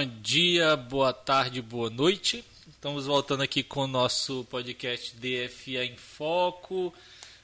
[0.00, 2.42] Bom dia, boa tarde, boa noite.
[2.70, 6.94] Estamos voltando aqui com o nosso podcast DFA em Foco.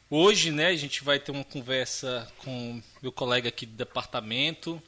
[0.08, 4.82] Hoje, né, a gente vai ter uma conversa com meu colega aqui do departamento,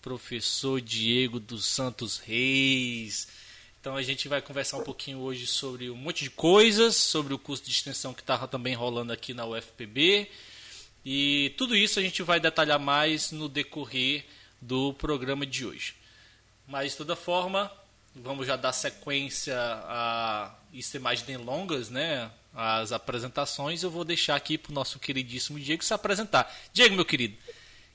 [0.00, 3.28] professor Diego dos Santos Reis.
[3.78, 7.38] Então a gente vai conversar um pouquinho hoje sobre um monte de coisas, sobre o
[7.38, 10.30] curso de extensão que está também rolando aqui na UFPB.
[11.04, 14.24] E tudo isso a gente vai detalhar mais no decorrer
[14.62, 16.00] do programa de hoje.
[16.72, 17.70] Mas de toda forma,
[18.16, 22.30] vamos já dar sequência a isso mais delongas, né?
[22.54, 23.82] As apresentações.
[23.82, 26.50] Eu vou deixar aqui para o nosso queridíssimo Diego se apresentar.
[26.72, 27.34] Diego, meu querido,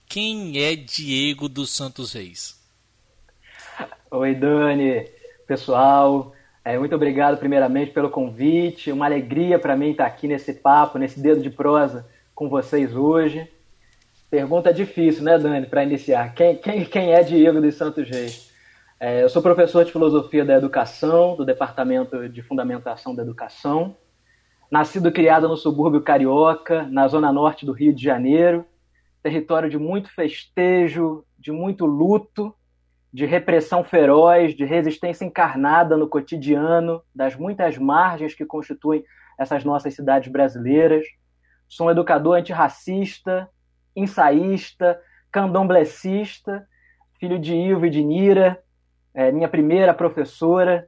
[0.07, 2.55] quem é Diego dos Santos Reis?
[4.11, 5.09] Oi, Dani,
[5.47, 6.35] pessoal.
[6.63, 8.91] É, muito obrigado, primeiramente, pelo convite.
[8.91, 13.49] Uma alegria para mim estar aqui nesse papo, nesse dedo de prosa com vocês hoje.
[14.29, 16.35] Pergunta difícil, né, Dani, para iniciar.
[16.35, 18.46] Quem, quem, quem é Diego dos Santos Reis?
[18.99, 23.95] É, eu sou professor de Filosofia da Educação, do Departamento de Fundamentação da Educação.
[24.71, 28.65] Nascido e criado no subúrbio carioca, na zona norte do Rio de Janeiro.
[29.21, 32.55] Território de muito festejo, de muito luto,
[33.13, 39.03] de repressão feroz, de resistência encarnada no cotidiano, das muitas margens que constituem
[39.37, 41.05] essas nossas cidades brasileiras
[41.67, 43.49] Sou um educador antirracista,
[43.95, 46.65] ensaísta, candomblessista,
[47.19, 48.63] filho de Ivo e de Nira,
[49.17, 50.87] é, minha primeira professora,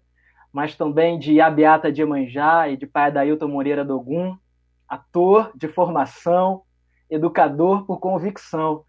[0.54, 4.38] mas também de Abeata de Emanjá e de pai Dailton Moreira Dogum,
[4.88, 6.62] ator de formação,
[7.10, 8.86] educador por convicção.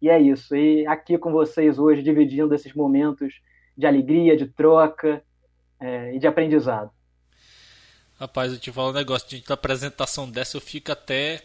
[0.00, 0.54] E é isso.
[0.54, 3.34] E aqui com vocês hoje, dividindo esses momentos
[3.76, 5.24] de alegria, de troca
[5.80, 6.92] é, e de aprendizado.
[8.16, 11.42] Rapaz, eu te falo um negócio, de apresentação dessa eu fico até.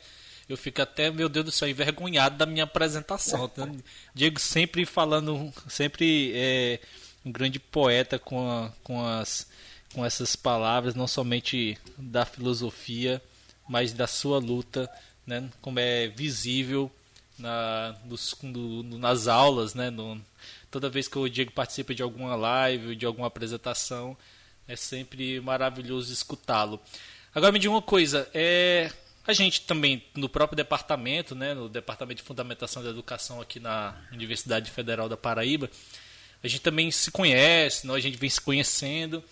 [0.48, 3.52] Eu fico até, meu Deus do céu, envergonhado da minha apresentação.
[4.14, 6.80] Diego sempre falando, sempre é,
[7.26, 9.48] um grande poeta com, a, com, as,
[9.94, 13.22] com essas palavras, não somente da filosofia,
[13.68, 14.90] mas da sua luta,
[15.26, 15.50] né?
[15.62, 16.92] como é visível
[17.38, 17.96] na,
[18.44, 19.90] no, nas aulas, né?
[19.90, 20.22] No,
[20.70, 24.18] toda vez que o Diego participa de alguma live, de alguma apresentação,
[24.68, 26.80] é sempre maravilhoso escutá-lo.
[27.34, 28.92] Agora me diga uma coisa, é,
[29.26, 33.96] a gente também no próprio departamento, né, no departamento de fundamentação da educação aqui na
[34.12, 35.70] Universidade Federal da Paraíba,
[36.44, 39.24] a gente também se conhece, nós, a gente vem se conhecendo,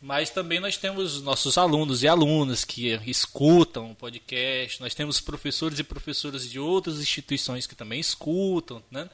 [0.00, 5.78] mas também nós temos nossos alunos e alunas que escutam o podcast, nós temos professores
[5.78, 9.08] e professoras de outras instituições que também escutam, né?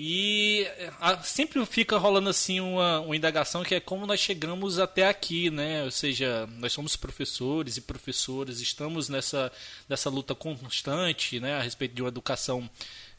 [0.00, 0.64] E
[1.00, 5.50] a, sempre fica rolando assim uma, uma indagação que é como nós chegamos até aqui,
[5.50, 5.82] né?
[5.82, 9.50] Ou seja, nós somos professores e professoras, estamos nessa,
[9.88, 11.56] nessa luta constante, né?
[11.56, 12.70] A respeito de uma educação,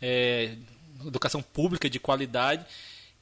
[0.02, 0.56] é,
[1.06, 2.66] educação pública de qualidade.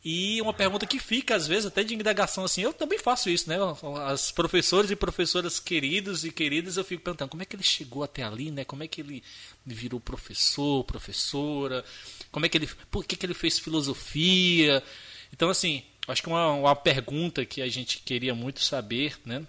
[0.06, 3.50] E uma pergunta que fica, às vezes, até de indagação, assim, eu também faço isso,
[3.50, 3.58] né?
[4.06, 8.04] As professores e professoras queridos e queridas, eu fico perguntando como é que ele chegou
[8.04, 8.64] até ali, né?
[8.64, 9.24] Como é que ele
[9.66, 11.84] virou professor, professora,
[12.32, 14.84] como é que ele, por que, que ele fez filosofia?
[15.34, 19.46] Então, assim, acho que uma, uma pergunta que a gente queria muito saber, né?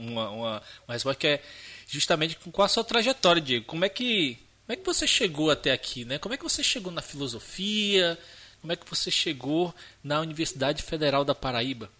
[0.00, 1.42] Uma, uma, uma resposta que é
[1.86, 3.66] justamente com a sua trajetória, Diego.
[3.66, 6.18] Como é que, como é que você chegou até aqui, né?
[6.18, 8.18] Como é que você chegou na filosofia?
[8.64, 11.90] Como é que você chegou na Universidade Federal da Paraíba?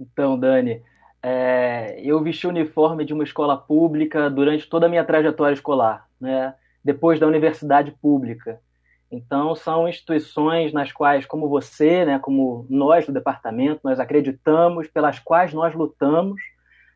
[0.00, 0.82] Então, Dani,
[1.22, 6.08] é, eu vesti o uniforme de uma escola pública durante toda a minha trajetória escolar,
[6.20, 6.52] né?
[6.82, 8.60] depois da universidade pública.
[9.08, 15.20] Então, são instituições nas quais, como você, né, como nós do departamento, nós acreditamos, pelas
[15.20, 16.42] quais nós lutamos.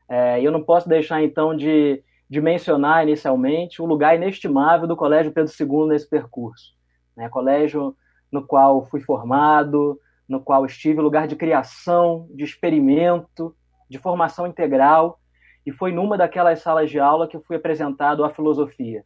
[0.08, 5.30] É, eu não posso deixar, então, de, de mencionar inicialmente o lugar inestimável do Colégio
[5.30, 6.74] Pedro II nesse percurso.
[7.16, 7.94] Né, colégio
[8.30, 13.54] no qual fui formado, no qual estive, lugar de criação, de experimento,
[13.88, 15.18] de formação integral,
[15.66, 19.04] e foi numa daquelas salas de aula que eu fui apresentado à filosofia.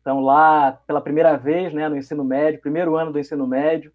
[0.00, 3.92] Então, lá, pela primeira vez, né, no ensino médio, primeiro ano do ensino médio,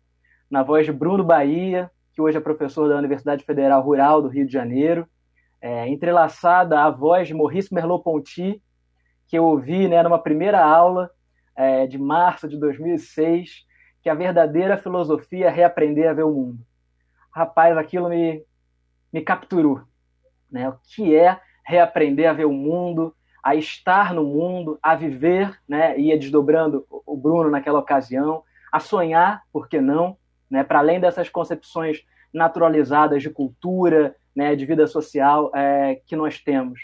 [0.50, 4.46] na voz de Bruno Bahia, que hoje é professor da Universidade Federal Rural do Rio
[4.46, 5.08] de Janeiro,
[5.62, 8.62] é, entrelaçada à voz de Maurice Merleau-Ponty,
[9.28, 11.10] que eu ouvi né, numa primeira aula
[11.56, 13.66] é, de março de 2006,
[14.02, 16.60] que a verdadeira filosofia é reaprender a ver o mundo.
[17.32, 18.44] Rapaz, aquilo me,
[19.12, 19.82] me capturou.
[20.52, 20.68] Né?
[20.68, 25.98] O que é reaprender a ver o mundo, a estar no mundo, a viver, né?
[26.00, 30.18] ia desdobrando o Bruno naquela ocasião, a sonhar, por que não,
[30.50, 30.64] né?
[30.64, 34.56] para além dessas concepções naturalizadas de cultura, né?
[34.56, 36.82] de vida social é, que nós temos.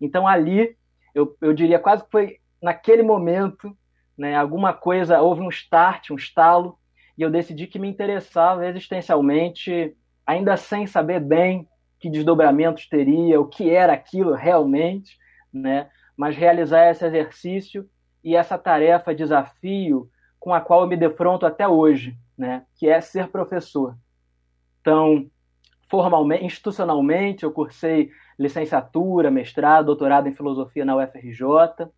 [0.00, 0.76] Então ali,
[1.14, 3.76] eu, eu diria quase que foi naquele momento,
[4.16, 4.34] né?
[4.34, 6.78] alguma coisa, houve um start, um estalo,
[7.16, 9.96] e eu decidi que me interessava existencialmente,
[10.26, 11.68] ainda sem saber bem
[11.98, 15.16] que desdobramentos teria, o que era aquilo realmente,
[15.52, 15.88] né?
[16.16, 17.88] mas realizar esse exercício
[18.22, 22.64] e essa tarefa, desafio, com a qual eu me defronto até hoje, né?
[22.76, 23.96] que é ser professor.
[24.80, 25.30] Então,
[25.88, 31.88] formalmente, institucionalmente, eu cursei licenciatura, mestrado, doutorado em filosofia na UFRJ,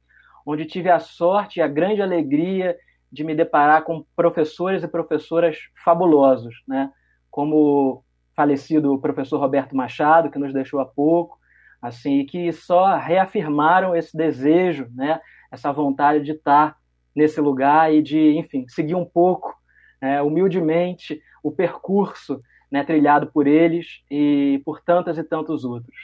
[0.47, 2.77] onde tive a sorte e a grande alegria
[3.11, 6.91] de me deparar com professores e professoras fabulosos, né?
[7.31, 8.05] Como
[8.35, 11.37] falecido professor Roberto Machado, que nos deixou há pouco,
[11.83, 15.21] assim, que só reafirmaram esse desejo, né?
[15.51, 16.77] Essa vontade de estar
[17.15, 19.55] nesse lugar e de, enfim, seguir um pouco,
[20.03, 25.97] né, humildemente, o percurso né, trilhado por eles e por tantas e tantos outros.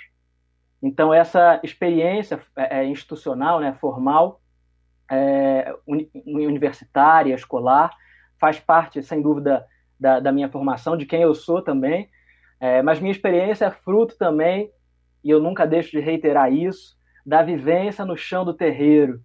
[0.83, 4.41] Então, essa experiência é, é institucional, né, formal,
[5.11, 5.73] é,
[6.27, 7.91] universitária, escolar,
[8.41, 9.65] faz parte, sem dúvida,
[10.01, 12.11] da, da, minha formação, de quem eu sou também,
[12.59, 14.71] é, mas minha experiência é fruto também,
[15.23, 19.23] e eu nunca deixo de reiterar isso, da vivência no chão do terreiro,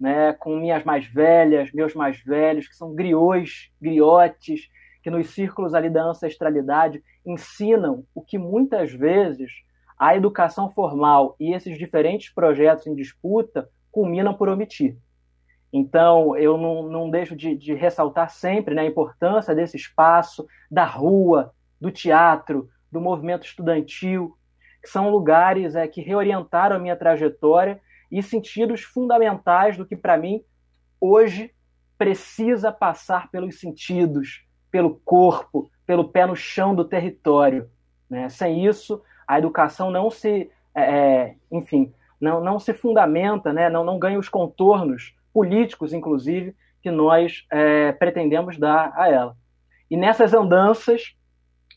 [0.00, 4.68] né, com minhas mais velhas, meus mais velhos, que são griots, griotes,
[5.02, 9.52] que nos círculos ali da ancestralidade ensinam o que muitas vezes
[9.98, 14.96] a educação formal e esses diferentes projetos em disputa culminam por omitir.
[15.72, 20.84] Então, eu não, não deixo de, de ressaltar sempre né, a importância desse espaço, da
[20.84, 24.36] rua, do teatro, do movimento estudantil,
[24.80, 27.80] que são lugares é, que reorientaram a minha trajetória
[28.10, 30.44] e sentidos fundamentais do que, para mim,
[31.00, 31.50] hoje
[31.98, 37.68] precisa passar pelos sentidos, pelo corpo, pelo pé no chão do território.
[38.08, 38.28] Né?
[38.28, 43.68] Sem isso, a educação não se, é, é enfim, não, não se fundamenta, né?
[43.68, 49.36] não, não ganha os contornos políticos, inclusive, que nós é, pretendemos dar a ela.
[49.90, 51.16] E nessas andanças,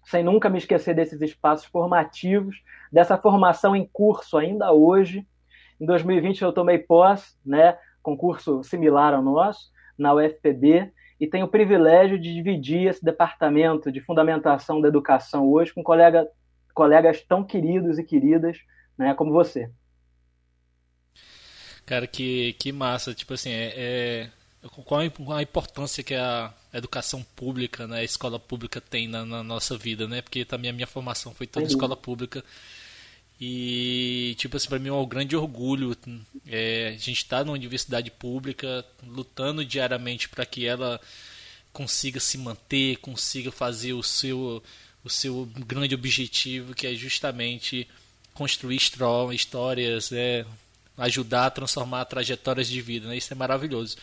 [0.06, 2.62] sem nunca me esquecer desses espaços formativos,
[2.92, 5.28] dessa formação em curso ainda hoje,
[5.80, 11.50] em 2020 eu tomei posse, né, concurso similar ao nosso, na UFPB, e tenho o
[11.50, 16.28] privilégio de dividir esse departamento de fundamentação da educação hoje com colega,
[16.78, 18.60] colegas tão queridos e queridas
[18.96, 19.68] né, como você.
[21.88, 23.16] Cara, que, que massa.
[23.16, 24.30] Tipo assim, é, é
[24.86, 29.76] qual a importância que a educação pública, né, a escola pública tem na, na nossa
[29.76, 30.22] vida, né?
[30.22, 32.44] Porque também a minha formação foi toda escola pública.
[33.42, 35.96] E, tipo assim, para mim é um grande orgulho
[36.46, 41.02] é, a gente estar tá numa universidade pública, lutando diariamente para que ela
[41.72, 44.64] consiga se manter, consiga fazer o seu,
[45.08, 47.88] o seu grande objetivo, que é justamente
[48.34, 48.80] construir
[49.34, 50.46] histórias, é,
[50.98, 53.18] ajudar a transformar trajetórias de vida, né?
[53.18, 53.98] Isso é maravilhoso.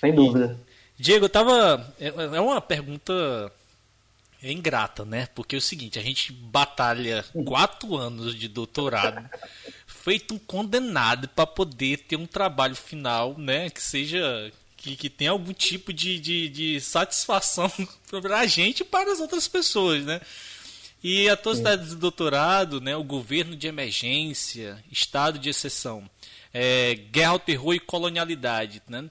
[0.00, 0.58] Sem dúvida.
[0.98, 1.94] E, Diego, eu tava.
[1.98, 3.52] É, é uma pergunta
[4.42, 5.28] ingrata, né?
[5.34, 9.28] Porque é o seguinte, a gente batalha quatro anos de doutorado,
[9.86, 13.70] feito um condenado para poder ter um trabalho final, né?
[13.70, 14.52] Que seja.
[14.76, 17.70] Que, que tenha algum tipo de, de, de satisfação
[18.10, 20.20] para a gente e para as outras pessoas, né?
[21.02, 26.08] E a tua cidade de doutorado, né, o governo de emergência, estado de exceção,
[26.52, 29.08] é, guerra ao terror e colonialidade, né?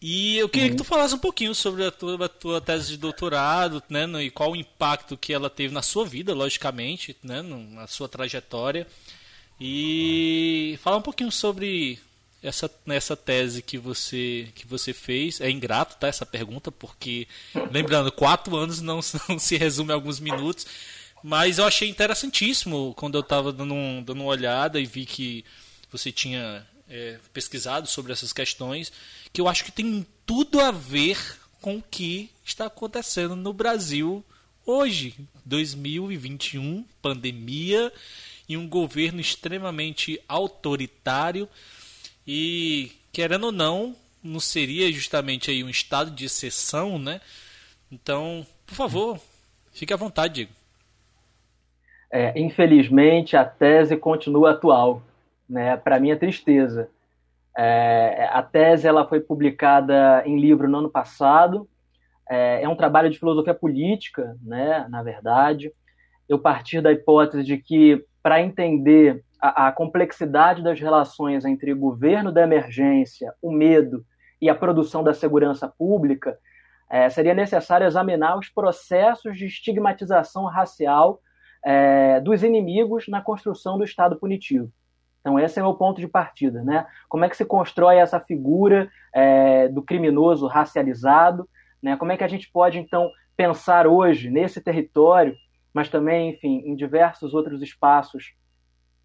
[0.00, 0.76] E eu queria uhum.
[0.76, 4.30] que tu falasse um pouquinho sobre a tua, a tua tese de doutorado, né, e
[4.30, 8.86] qual o impacto que ela teve na sua vida, logicamente, né, na sua trajetória.
[9.60, 11.98] E falar um pouquinho sobre
[12.46, 15.40] essa, essa tese que você, que você fez.
[15.40, 17.26] É ingrato, tá, essa pergunta, porque,
[17.70, 20.66] lembrando, quatro anos não, não se resume a alguns minutos.
[21.22, 25.44] Mas eu achei interessantíssimo quando eu estava dando, um, dando uma olhada e vi que
[25.90, 28.92] você tinha é, pesquisado sobre essas questões,
[29.32, 31.18] que eu acho que tem tudo a ver
[31.60, 34.24] com o que está acontecendo no Brasil
[34.64, 37.92] hoje, 2021, pandemia
[38.48, 41.48] e um governo extremamente autoritário
[42.26, 47.20] e querendo ou não, não seria justamente aí um estado de exceção, né?
[47.90, 49.20] Então, por favor,
[49.72, 50.52] fique à vontade, Diego.
[52.10, 55.02] É, infelizmente, a tese continua atual
[55.48, 55.76] né?
[55.76, 56.88] Para minha tristeza.
[57.56, 61.68] É, a tese ela foi publicada em livro no ano passado.
[62.28, 64.86] É, é um trabalho de filosofia política, né?
[64.90, 65.72] Na verdade,
[66.28, 72.32] eu partir da hipótese de que para entender a, a, complexidade das relações entre governo
[72.32, 74.04] da emergência, o medo
[74.40, 76.38] e a produção da segurança pública,
[76.88, 81.20] é, seria necessário examinar os processos de estigmatização racial
[81.64, 84.70] é, dos inimigos na construção do Estado punitivo.
[85.20, 86.62] Então, esse é o ponto de partida.
[86.62, 86.86] Né?
[87.08, 91.48] Como é que se constrói essa figura é, do criminoso racializado
[91.82, 91.96] Né?
[91.96, 95.34] Como é que a gente pode, então, pensar hoje nesse território,
[95.74, 98.34] mas também, enfim, em diversos outros espaços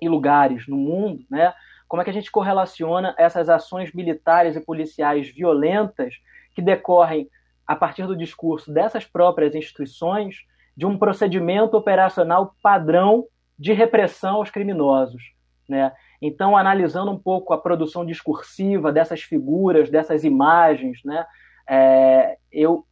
[0.01, 1.53] e lugares no mundo, né?
[1.87, 6.15] como é que a gente correlaciona essas ações militares e policiais violentas
[6.55, 7.29] que decorrem
[7.67, 10.37] a partir do discurso dessas próprias instituições
[10.75, 13.25] de um procedimento operacional padrão
[13.59, 15.21] de repressão aos criminosos.
[15.67, 15.91] Né?
[16.21, 21.25] Então, analisando um pouco a produção discursiva dessas figuras, dessas imagens, né?
[21.69, 22.85] É, eu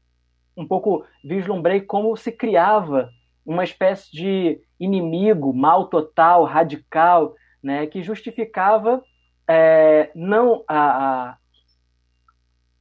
[0.56, 3.10] um pouco vislumbrei como se criava
[3.46, 9.04] uma espécie de inimigo mal total, radical, né, que justificava
[9.48, 11.38] é, não a, a,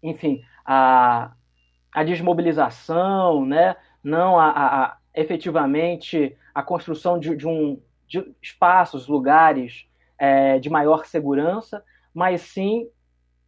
[0.02, 1.32] enfim a,
[1.92, 9.86] a desmobilização, né, não a, a efetivamente a construção de, de um de espaços, lugares
[10.18, 12.88] é, de maior segurança, mas sim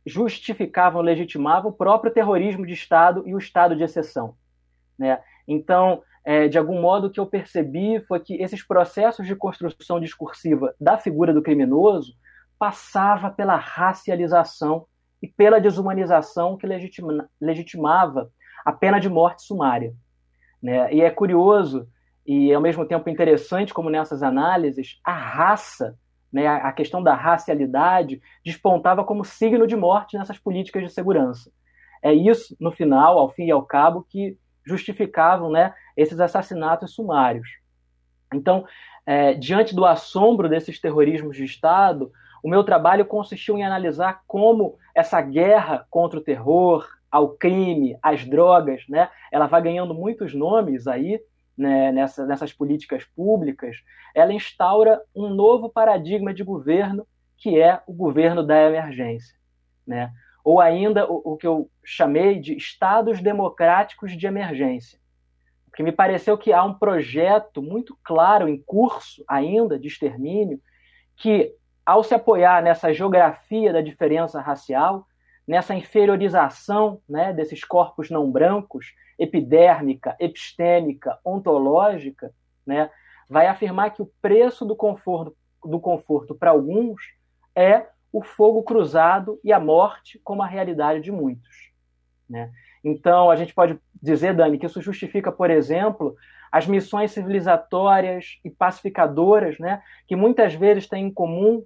[0.04, 4.36] justificavam, legitimavam o próprio terrorismo de Estado e o Estado de exceção.
[4.98, 5.18] Né?
[5.48, 9.98] Então, é, de algum modo, o que eu percebi foi que esses processos de construção
[9.98, 12.14] discursiva da figura do criminoso
[12.58, 14.86] passava pela racialização
[15.22, 18.30] e pela desumanização que legitima, legitimava
[18.64, 19.94] a pena de morte sumária.
[20.62, 20.92] Né?
[20.92, 21.88] E é curioso
[22.26, 25.98] e ao mesmo tempo interessante como nessas análises a raça,
[26.30, 31.50] né, a questão da racialidade despontava como signo de morte nessas políticas de segurança.
[32.02, 37.48] É isso, no final, ao fim e ao cabo, que justificavam né, esses assassinatos sumários.
[38.32, 38.64] Então,
[39.04, 44.78] é, diante do assombro desses terrorismos de Estado, o meu trabalho consistiu em analisar como
[44.94, 50.86] essa guerra contra o terror, ao crime, às drogas, né, ela vai ganhando muitos nomes
[50.86, 51.20] aí
[51.58, 53.78] né, nessa, nessas políticas públicas,
[54.14, 57.04] ela instaura um novo paradigma de governo
[57.36, 59.36] que é o governo da emergência,
[59.86, 60.12] né?
[60.44, 64.99] ou ainda o, o que eu chamei de estados democráticos de emergência.
[65.80, 70.60] Porque me pareceu que há um projeto muito claro em curso ainda de extermínio
[71.16, 71.54] que,
[71.86, 75.06] ao se apoiar nessa geografia da diferença racial,
[75.48, 82.30] nessa inferiorização né, desses corpos não brancos, epidérmica, epistêmica, ontológica,
[82.66, 82.90] né,
[83.26, 85.34] vai afirmar que o preço do conforto,
[85.64, 87.00] do conforto para alguns
[87.56, 91.72] é o fogo cruzado e a morte como a realidade de muitos.
[92.28, 92.52] Né?
[92.82, 96.16] Então, a gente pode dizer, Dani, que isso justifica, por exemplo,
[96.50, 101.64] as missões civilizatórias e pacificadoras, né, que muitas vezes têm em comum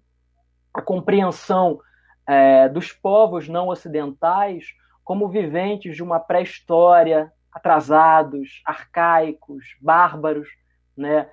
[0.73, 1.79] a compreensão
[2.27, 10.49] é, dos povos não ocidentais como viventes de uma pré-história, atrasados, arcaicos, bárbaros,
[10.97, 11.29] né?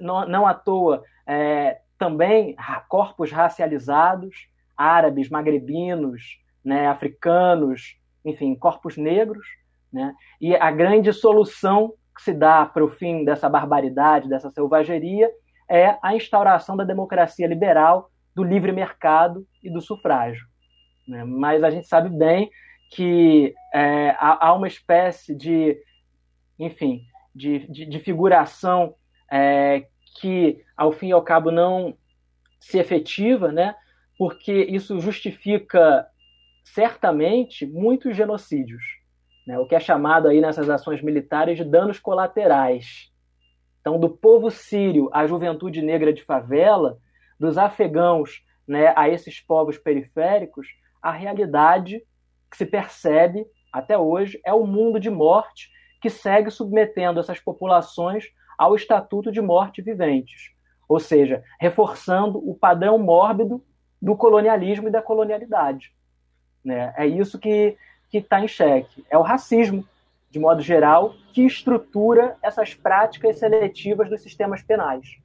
[0.00, 2.56] não, não à toa é, também
[2.88, 9.46] corpos racializados, árabes, magrebinos, né, africanos, enfim, corpos negros,
[9.92, 10.12] né?
[10.40, 15.30] E a grande solução que se dá para o fim dessa barbaridade, dessa selvageria,
[15.68, 20.44] é a instauração da democracia liberal, do livre mercado e do sufrágio.
[21.06, 21.24] Né?
[21.24, 22.50] Mas a gente sabe bem
[22.90, 25.76] que é, há, há, uma espécie de,
[26.58, 27.02] enfim,
[27.34, 28.94] de, de, de figuração
[29.30, 29.86] é,
[30.20, 31.96] que, ao fim e ao cabo, não
[32.60, 33.74] se efetiva, né?
[34.18, 36.06] porque isso justifica
[36.66, 38.82] certamente muitos genocídios,
[39.46, 39.58] né?
[39.58, 43.12] o que é chamado aí nessas ações militares de danos colaterais.
[43.80, 46.98] Então, do povo sírio à juventude negra de favela,
[47.38, 50.66] dos afegãos né, a esses povos periféricos,
[51.00, 52.02] a realidade
[52.50, 55.70] que se percebe até hoje é o mundo de morte
[56.02, 58.24] que segue submetendo essas populações
[58.58, 60.50] ao estatuto de morte viventes,
[60.88, 63.64] ou seja, reforçando o padrão mórbido
[64.02, 65.95] do colonialismo e da colonialidade.
[66.66, 66.92] Né?
[66.96, 67.76] É isso que
[68.12, 69.06] está em xeque.
[69.08, 69.86] É o racismo,
[70.28, 75.16] de modo geral, que estrutura essas práticas seletivas dos sistemas penais,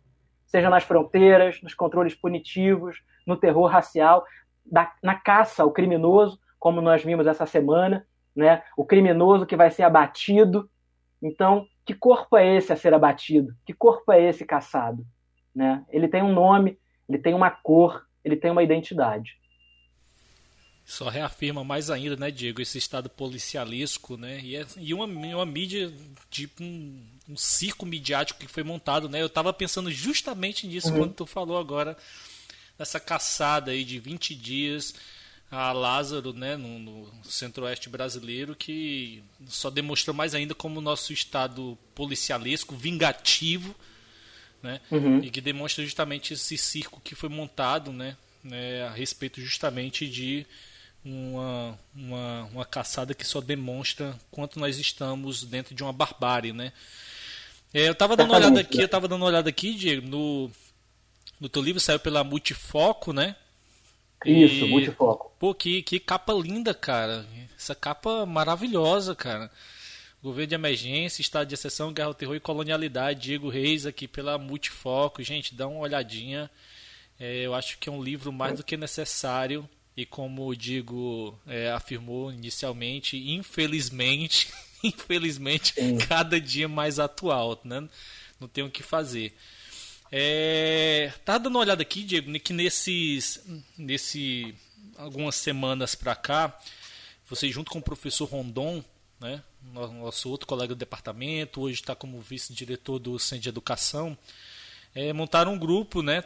[0.46, 4.24] seja nas fronteiras, nos controles punitivos, no terror racial,
[4.64, 8.06] da, na caça ao criminoso, como nós vimos essa semana,
[8.36, 8.62] né?
[8.78, 10.70] o criminoso que vai ser abatido.
[11.20, 13.56] Então, que corpo é esse a ser abatido?
[13.66, 15.04] Que corpo é esse caçado?
[15.56, 15.84] Né?
[15.90, 16.78] Ele tem um nome,
[17.10, 19.41] ele tem uma cor, ele tem uma identidade.
[20.92, 25.46] Só reafirma mais ainda, né, Diego, esse estado policialesco, né, e, é, e uma, uma
[25.46, 25.90] mídia,
[26.30, 30.98] tipo um, um circo midiático que foi montado, né, eu estava pensando justamente nisso uhum.
[30.98, 31.98] quando tu falou agora,
[32.78, 34.94] nessa caçada aí de 20 dias
[35.50, 41.14] a Lázaro, né, no, no centro-oeste brasileiro, que só demonstrou mais ainda como o nosso
[41.14, 43.74] estado policialesco, vingativo,
[44.62, 44.82] né?
[44.92, 45.20] Uhum.
[45.20, 48.16] E que demonstra justamente esse circo que foi montado, né?
[48.44, 50.46] né a respeito justamente de
[51.04, 56.72] uma, uma, uma caçada que só demonstra quanto nós estamos dentro de uma barbárie, né?
[57.74, 60.52] É, eu estava dando uma olhada aqui, eu tava dando uma olhada aqui, Diego, no,
[61.40, 63.36] no teu livro saiu pela Multifoco, né?
[64.26, 65.32] Isso, e, Multifoco.
[65.40, 67.26] Pô, que, que capa linda, cara.
[67.58, 69.50] Essa capa maravilhosa, cara.
[70.22, 73.22] Governo de emergência, estado de exceção, guerra ao terror e colonialidade.
[73.22, 75.24] Diego Reis aqui pela Multifoco.
[75.24, 76.52] Gente, dá uma olhadinha.
[77.20, 79.68] É, eu acho que é um livro mais do que necessário.
[79.96, 84.50] E como o Diego é, afirmou inicialmente, infelizmente,
[84.84, 85.98] infelizmente, Sim.
[85.98, 87.88] cada dia mais atual, né?
[88.40, 89.36] Não tem o que fazer.
[90.12, 93.42] É, tá dando uma olhada aqui, Diego, que nesses,
[93.78, 94.54] nesse
[94.98, 96.60] algumas semanas para cá,
[97.28, 98.84] você junto com o professor Rondon,
[99.20, 99.42] né,
[99.74, 104.18] nosso outro colega do departamento, hoje está como vice-diretor do Centro de Educação,
[104.94, 106.24] é, montaram um grupo, né,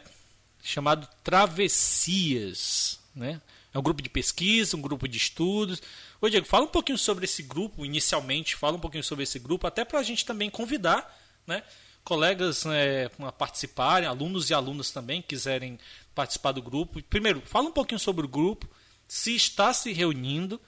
[0.62, 3.40] chamado Travessias, né?
[3.76, 5.82] É um grupo de pesquisa, um grupo de estudos.
[6.18, 9.66] Ô Diego, fala um pouquinho sobre esse grupo, inicialmente, fala um pouquinho sobre esse grupo,
[9.66, 11.14] até para a gente também convidar,
[11.46, 11.62] né?
[12.02, 15.78] colegas é, a participarem, alunos e alunas também quiserem
[16.14, 17.02] participar do grupo.
[17.02, 18.66] Primeiro, fala um pouquinho sobre o grupo,
[19.06, 20.58] se está se reunindo,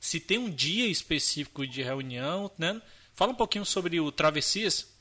[0.00, 2.82] se tem um dia específico de reunião, né?
[3.14, 4.92] Fala um pouquinho sobre o Travessias.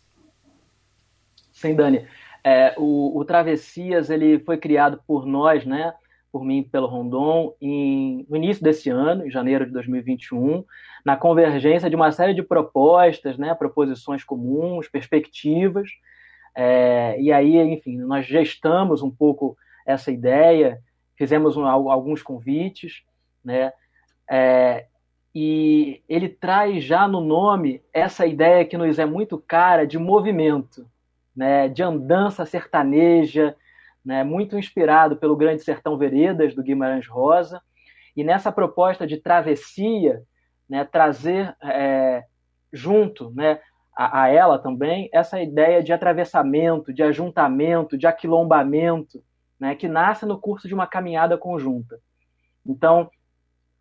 [1.52, 2.08] Sim, Dani.
[2.44, 5.96] É, o, o, Travessias ele foi criado por nós, né?
[6.36, 10.66] Por mim, pelo Rondon, em, no início desse ano, em janeiro de 2021
[11.06, 15.90] na convergência de uma série de propostas, né, proposições comuns, perspectivas.
[16.54, 20.82] É, e aí, enfim, nós gestamos um pouco essa ideia,
[21.16, 23.02] fizemos um, alguns convites,
[23.42, 23.72] né,
[24.30, 24.88] é,
[25.34, 30.86] e ele traz já no nome essa ideia que nos é muito cara de movimento,
[31.34, 33.56] né, de andança sertaneja,
[34.06, 37.62] né, muito inspirado pelo Grande Sertão Veredas, do Guimarães Rosa.
[38.16, 40.22] E nessa proposta de travessia,
[40.70, 42.24] né, trazer é,
[42.72, 43.60] junto né,
[43.96, 49.24] a, a, ela também essa ideia de atravessamento, de ajuntamento, de aquilombamento,
[49.60, 52.00] né, que nasce no curso de uma caminhada conjunta.
[52.66, 53.10] Então,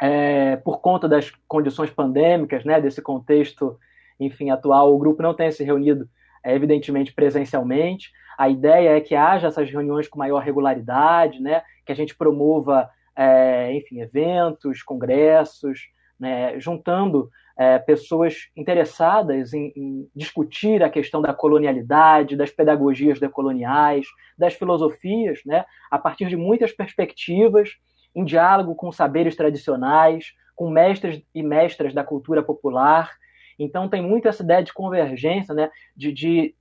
[0.00, 3.78] é, por conta das condições pandêmicas, né, desse contexto,
[4.18, 6.08] enfim, atual, o grupo não tem se reunido,
[6.42, 8.10] é, evidentemente, presencialmente.
[8.36, 12.88] A ideia é que haja essas reuniões com maior regularidade, né, que a gente promova,
[13.16, 21.32] é, enfim, eventos, congressos, né, juntando é, pessoas interessadas em, em, discutir a questão da
[21.32, 27.70] colonialidade, das pedagogias decoloniais, das filosofias, né, a partir de muitas perspectivas,
[28.14, 33.10] em diálogo com saberes tradicionais, com mestres e mestras da cultura popular.
[33.58, 36.54] Então, tem muito essa ideia de convergência, né, de, de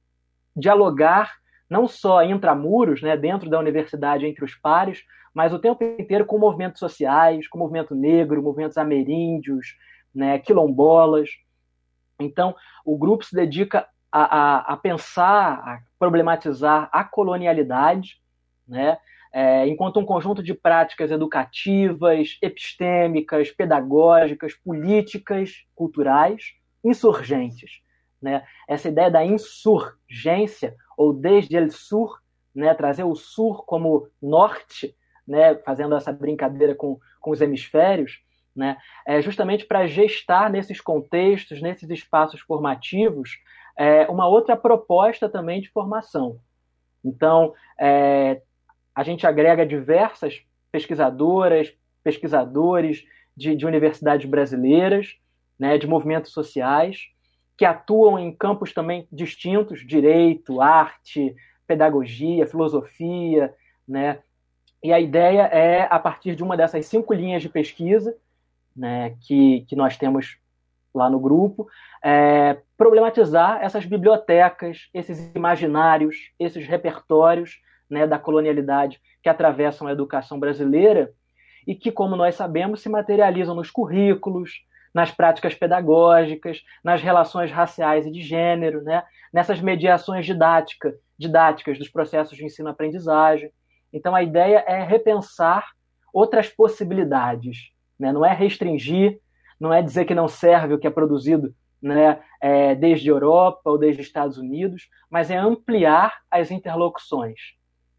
[0.55, 1.31] dialogar
[1.69, 6.38] não só intramuros, né, dentro da universidade, entre os pares, mas o tempo inteiro com
[6.38, 9.76] movimentos sociais, com movimento negro, movimentos ameríndios,
[10.13, 11.30] né, quilombolas.
[12.19, 18.21] Então, o grupo se dedica a, a, a pensar, a problematizar a colonialidade,
[18.67, 18.97] né,
[19.34, 27.82] é, enquanto um conjunto de práticas educativas, epistêmicas, pedagógicas, políticas, culturais, insurgentes.
[28.23, 28.41] Né?
[28.65, 32.21] Essa ideia da insurgência, ou desde el sur,
[32.55, 34.95] né, trazer o sur como norte,
[35.27, 38.23] né, fazendo essa brincadeira com, com os hemisférios,
[38.55, 43.39] né, é justamente para gestar nesses contextos, nesses espaços formativos,
[43.77, 46.39] é, uma outra proposta também de formação.
[47.03, 48.41] Então, é,
[48.95, 53.03] a gente agrega diversas pesquisadoras, pesquisadores
[53.36, 55.17] de, de universidades brasileiras,
[55.59, 57.09] né, de movimentos sociais,
[57.57, 61.35] que atuam em campos também distintos, direito, arte,
[61.67, 63.53] pedagogia, filosofia,
[63.87, 64.19] né,
[64.83, 68.15] e a ideia é, a partir de uma dessas cinco linhas de pesquisa
[68.75, 70.37] né, que, que nós temos
[70.93, 71.67] lá no grupo,
[72.03, 80.39] é, problematizar essas bibliotecas, esses imaginários, esses repertórios né, da colonialidade que atravessam a educação
[80.39, 81.11] brasileira
[81.65, 88.06] e que, como nós sabemos, se materializam nos currículos, nas práticas pedagógicas, nas relações raciais
[88.06, 93.51] e de gênero, né, nessas mediações didática, didáticas dos processos de ensino-aprendizagem.
[93.91, 95.65] Então, a ideia é repensar
[96.13, 97.71] outras possibilidades.
[97.99, 98.12] Né?
[98.12, 99.19] Não é restringir,
[99.60, 103.77] não é dizer que não serve o que é produzido né, é, desde Europa ou
[103.77, 107.39] desde Estados Unidos, mas é ampliar as interlocuções.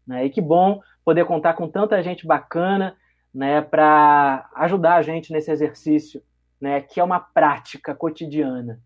[0.07, 0.25] Né?
[0.25, 2.95] E que bom poder contar com tanta gente bacana
[3.33, 6.21] né, para ajudar a gente nesse exercício,
[6.59, 8.81] né, que é uma prática cotidiana.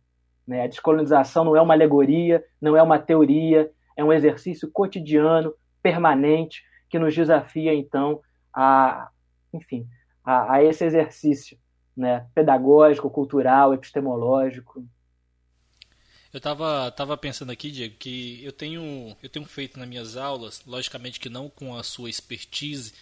[0.48, 0.64] Né?
[0.64, 6.64] A descolonização não é uma alegoria, não é uma teoria, é um exercício cotidiano, permanente,
[6.90, 8.22] que nos desafia, então,
[8.54, 9.10] a,
[9.54, 9.88] enfim,
[10.24, 11.58] a, a esse exercício
[11.96, 14.84] né, pedagógico, cultural, epistemológico.
[16.32, 20.64] Eu estava tava pensando aqui, Diego, que eu tenho, eu tenho feito nas minhas aulas,
[20.66, 22.94] logicamente que não com a sua expertise,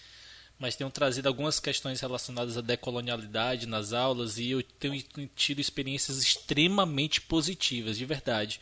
[0.59, 5.03] mas tenho trazido algumas questões relacionadas à decolonialidade nas aulas e eu tenho
[5.35, 8.59] tido experiências extremamente positivas, de verdade.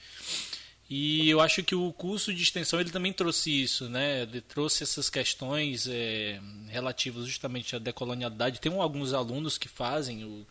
[0.89, 4.21] E eu acho que o curso de extensão ele também trouxe isso, né?
[4.21, 8.59] Ele trouxe essas questões é, relativas justamente à decolonialidade.
[8.59, 10.45] Tem alguns alunos que fazem o,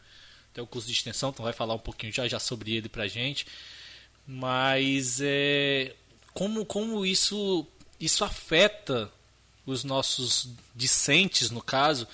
[0.59, 3.47] o curso de extensão, então vai falar um pouquinho já já sobre ele para gente.
[4.27, 5.95] Mas é,
[6.33, 7.65] como, como isso,
[8.01, 9.13] isso afeta
[9.67, 12.07] os nossos discentes, no caso,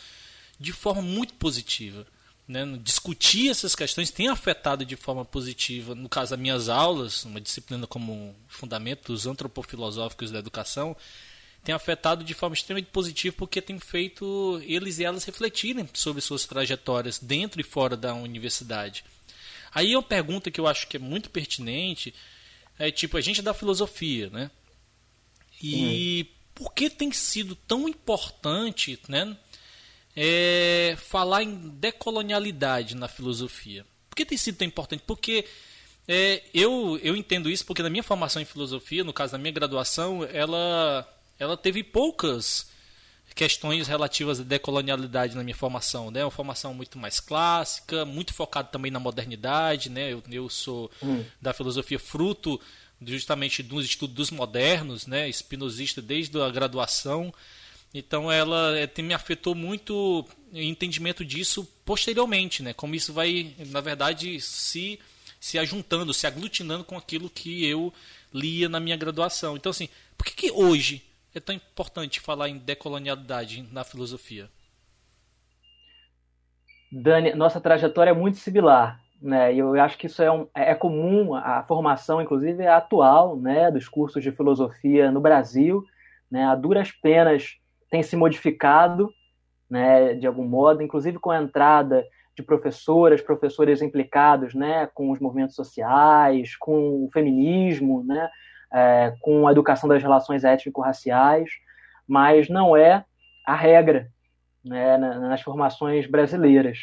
[0.59, 2.07] de forma muito positiva.
[2.47, 2.65] Né?
[2.83, 7.87] Discutir essas questões tem afetado de forma positiva, no caso das minhas aulas, uma disciplina
[7.87, 10.97] como Fundamentos Antropofilosóficos da Educação,
[11.63, 16.47] tem afetado de forma extremamente positiva porque tem feito eles e elas refletirem sobre suas
[16.47, 19.05] trajetórias dentro e fora da universidade.
[19.73, 22.15] Aí uma pergunta que eu acho que é muito pertinente
[22.79, 24.51] é tipo, a gente é da filosofia, né?
[25.63, 26.40] E hum.
[26.61, 29.35] Por que tem sido tão importante, né?
[30.15, 33.87] É, falar em decolonialidade na filosofia.
[34.11, 35.03] Por que tem sido tão importante?
[35.07, 35.47] Porque
[36.07, 39.53] é, eu, eu entendo isso porque na minha formação em filosofia, no caso da minha
[39.53, 42.69] graduação, ela, ela teve poucas
[43.35, 46.23] questões relativas à decolonialidade na minha formação, né?
[46.23, 50.13] Uma formação muito mais clássica, muito focada também na modernidade, né?
[50.13, 51.25] Eu, eu sou hum.
[51.41, 52.61] da filosofia fruto
[53.05, 55.29] justamente dos estudos dos modernos, né?
[55.29, 57.33] Espinosista desde a graduação.
[57.93, 62.73] Então ela é, me afetou muito o entendimento disso posteriormente, né?
[62.73, 64.99] Como isso vai, na verdade, se
[65.41, 67.93] se ajuntando, se aglutinando com aquilo que eu
[68.33, 69.57] lia na minha graduação.
[69.57, 71.03] Então assim, por que, que hoje
[71.35, 74.51] é tão importante falar em decolonialidade na filosofia?
[76.93, 79.55] Dani, nossa trajetória é muito similar, né?
[79.55, 83.89] Eu acho que isso é, um, é comum, a formação, inclusive, é atual, né, dos
[83.89, 85.85] cursos de filosofia no Brasil,
[86.31, 86.45] né?
[86.45, 87.57] A duras penas
[87.91, 89.11] tem se modificado,
[89.69, 92.05] né, de algum modo, inclusive com a entrada
[92.37, 98.31] de professoras, professores implicados, né, com os movimentos sociais, com o feminismo, né?
[98.73, 101.51] é, com a educação das relações étnico-raciais,
[102.07, 103.05] mas não é
[103.47, 104.09] a regra
[104.65, 106.79] né, nas formações brasileiras.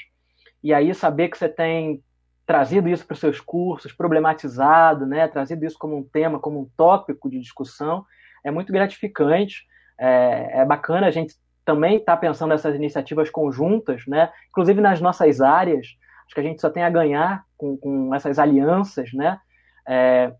[0.63, 2.03] E aí saber que você tem
[2.47, 6.69] trazido isso para os seus cursos, problematizado, né, trazido isso como um tema, como um
[6.77, 8.05] tópico de discussão,
[8.43, 9.65] é muito gratificante.
[9.99, 15.01] É, é bacana a gente também estar tá pensando nessas iniciativas conjuntas, né, inclusive nas
[15.01, 15.87] nossas áreas.
[16.25, 19.39] Acho que a gente só tem a ganhar com, com essas alianças, né?
[19.87, 20.33] É,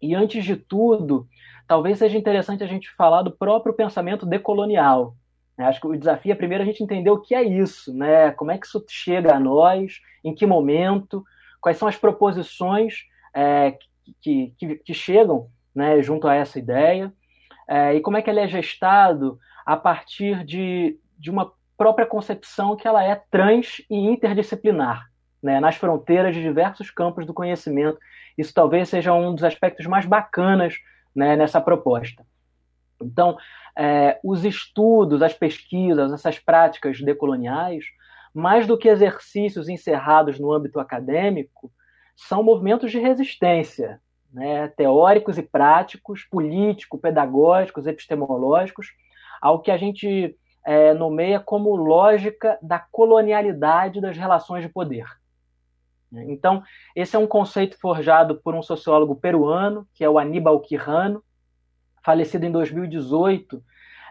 [0.00, 1.26] e antes de tudo,
[1.68, 5.14] talvez seja interessante a gente falar do próprio pensamento decolonial.
[5.56, 5.66] Né?
[5.66, 8.30] Acho que o desafio é primeiro a gente entender o que é isso, né?
[8.32, 11.24] como é que isso chega a nós, em que momento,
[11.62, 13.78] quais são as proposições é,
[14.20, 17.10] que, que, que, chegam né, junto a essa ideia,
[17.66, 22.76] é, e como é que ele é gestado a partir de, de uma própria concepção
[22.76, 25.06] que ela é trans e interdisciplinar
[25.42, 27.98] né, nas fronteiras de diversos campos do conhecimento.
[28.36, 30.74] Isso talvez seja um dos aspectos mais bacanas
[31.14, 32.24] né, nessa proposta.
[33.00, 33.36] Então,
[33.76, 37.84] é, os estudos, as pesquisas, essas práticas decoloniais,
[38.34, 41.70] mais do que exercícios encerrados no âmbito acadêmico,
[42.16, 44.00] são movimentos de resistência,
[44.32, 48.88] né, teóricos e práticos, políticos, pedagógicos, epistemológicos,
[49.40, 55.04] ao que a gente é, nomeia como lógica da colonialidade das relações de poder.
[56.12, 56.62] Então,
[56.94, 61.24] esse é um conceito forjado por um sociólogo peruano, que é o Aníbal Quirrano,
[62.04, 63.62] falecido em 2018,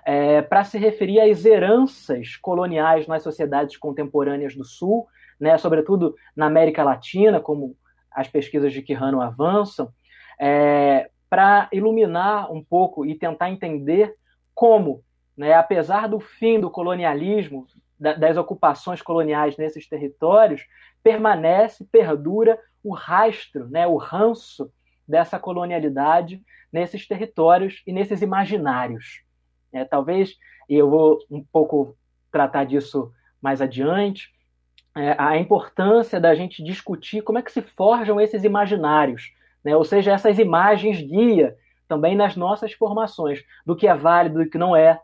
[0.06, 5.08] é, para se referir às heranças coloniais nas sociedades contemporâneas do Sul,
[5.40, 7.76] né, sobretudo na América Latina, como
[8.12, 9.92] as pesquisas de Quirrano avançam,
[10.40, 14.16] é, para iluminar um pouco e tentar entender
[14.54, 15.04] como,
[15.36, 17.66] né, apesar do fim do colonialismo,
[18.00, 20.66] das ocupações coloniais nesses territórios,
[21.04, 24.72] permanece, perdura o rastro, né, o ranço
[25.08, 29.24] dessa colonialidade nesses territórios e nesses imaginários.
[29.74, 30.36] É, talvez,
[30.70, 31.96] e eu vou um pouco
[32.32, 34.30] tratar disso mais adiante,
[34.96, 39.76] é, a importância da gente discutir como é que se forjam esses imaginários, né?
[39.76, 41.56] ou seja, essas imagens guia
[41.88, 45.00] também nas nossas formações, do que é válido, do que não é,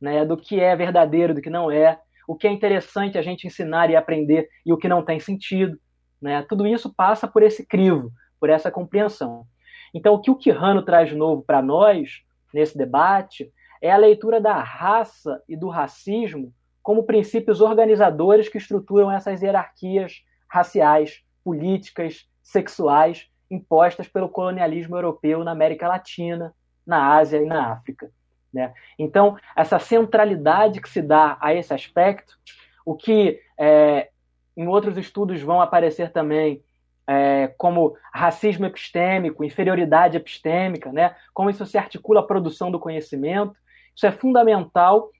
[0.00, 0.24] né?
[0.24, 3.90] do que é verdadeiro, do que não é, o que é interessante a gente ensinar
[3.90, 5.78] e aprender e o que não tem sentido.
[6.20, 6.42] Né?
[6.48, 9.44] Tudo isso passa por esse crivo, por essa compreensão.
[9.92, 12.22] Então, o que o Quirrano traz de novo para nós,
[12.54, 19.10] nesse debate, é a leitura da raça e do racismo como princípios organizadores que estruturam
[19.10, 26.54] essas hierarquias raciais, políticas, sexuais impostas pelo colonialismo europeu na América Latina,
[26.86, 28.10] na Ásia e na África.
[28.52, 28.72] Né?
[28.98, 32.38] Então, essa centralidade que se dá a esse aspecto,
[32.84, 34.08] o que é,
[34.56, 36.62] em outros estudos vão aparecer também
[37.06, 41.14] é, como racismo epistêmico, inferioridade epistêmica, né?
[41.34, 43.54] como isso se articula à produção do conhecimento,
[44.00, 45.10] isso é fundamental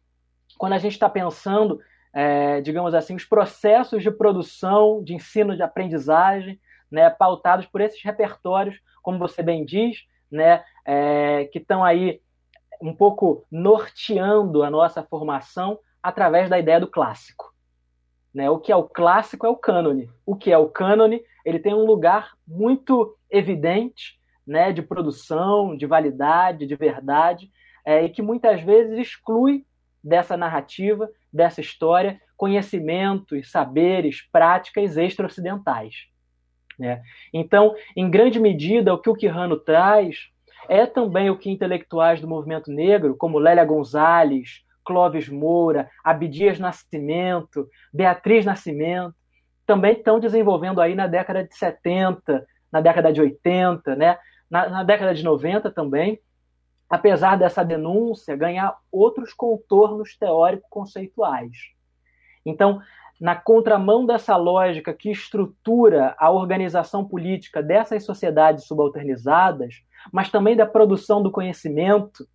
[0.57, 1.79] quando a gente está pensando,
[2.15, 6.59] é, digamos assim, os processos de produção, de ensino, de aprendizagem,
[6.91, 9.99] né, pautados por esses repertórios, como você bem diz,
[10.31, 12.23] né, é, que estão aí
[12.81, 17.55] um pouco norteando a nossa formação através da ideia do clássico.
[18.33, 18.49] Né?
[18.49, 20.09] O que é o clássico é o cânone.
[20.25, 21.23] O que é o cânone?
[21.45, 27.51] Ele tem um lugar muito evidente né, de produção, de validade, de verdade,
[27.85, 29.65] é, e que muitas vezes exclui
[30.03, 36.09] dessa narrativa, dessa história, conhecimentos, saberes, práticas extra-ocidentais.
[36.79, 37.03] Né?
[37.33, 40.31] Então, em grande medida, o que o Quirrano traz
[40.69, 47.69] é também o que intelectuais do movimento negro, como Lélia Gonzalez, Clóvis Moura, Abdias Nascimento,
[47.93, 49.15] Beatriz Nascimento,
[49.67, 54.19] também estão desenvolvendo aí na década de 70, na década de 80, né?
[54.51, 56.19] na, na década de 90 também,
[56.91, 61.53] apesar dessa denúncia, ganhar outros contornos teórico-conceituais.
[62.45, 62.83] Então,
[63.21, 70.67] na contramão dessa lógica que estrutura a organização política dessas sociedades subalternizadas, mas também da
[70.67, 72.27] produção do conhecimento,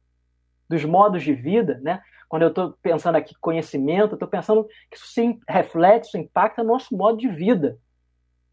[0.70, 2.02] dos modos de vida, né?
[2.30, 6.74] Quando eu estou pensando aqui conhecimento, estou pensando que isso se reflete, isso impacta no
[6.74, 7.78] nosso modo de vida.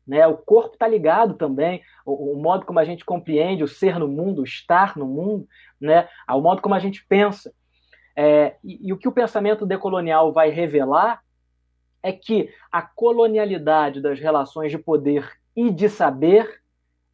[0.07, 0.27] Né?
[0.27, 4.09] O corpo está ligado também, o, o, modo como a gente compreende o ser no
[4.09, 5.47] mundo, o estar no mundo,
[5.81, 6.09] né?
[6.27, 7.53] ao modo como a gente pensa.
[8.17, 11.23] É, e, e o que o pensamento decolonial vai revelar
[12.03, 16.61] é que a colonialidade das relações de poder e de saber,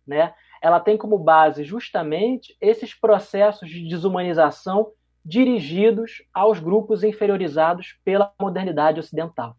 [0.06, 8.32] né, ela tem como base justamente esses processos de desumanização dirigidos aos grupos inferiorizados pela
[8.40, 9.56] modernidade ocidental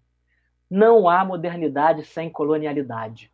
[0.69, 3.31] não há modernidade sem colonialidade.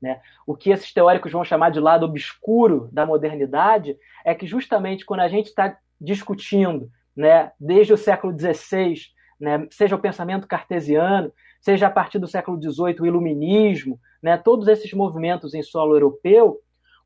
[0.00, 0.20] Né?
[0.46, 5.20] O que esses teóricos vão chamar de lado obscuro da modernidade é que, justamente quando
[5.20, 8.94] a gente está discutindo, né, desde o século XVI,
[9.40, 14.68] né, seja o pensamento cartesiano, seja a partir do século XVIII o iluminismo, né, todos
[14.68, 16.60] esses movimentos em solo europeu,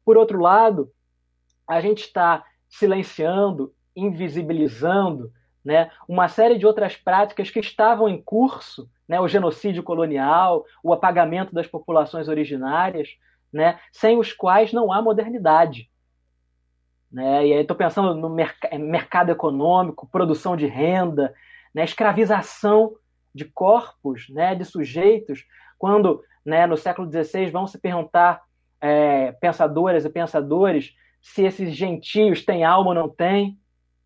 [0.04, 0.90] por outro lado,
[1.66, 5.32] a gente está silenciando, invisibilizando
[5.64, 10.92] né, uma série de outras práticas que estavam em curso, né, o genocídio colonial, o
[10.92, 13.10] apagamento das populações originárias,
[13.52, 15.88] né, sem os quais não há modernidade.
[17.10, 17.46] Né?
[17.46, 21.32] E aí estou pensando no merc mercado econômico, produção de renda,
[21.74, 22.94] né, escravização
[23.34, 25.44] de corpos, né, de sujeitos,
[25.78, 28.42] quando né, no século XVI vão se perguntar
[28.80, 33.56] é, pensadoras e pensadores se esses gentios têm alma ou não têm,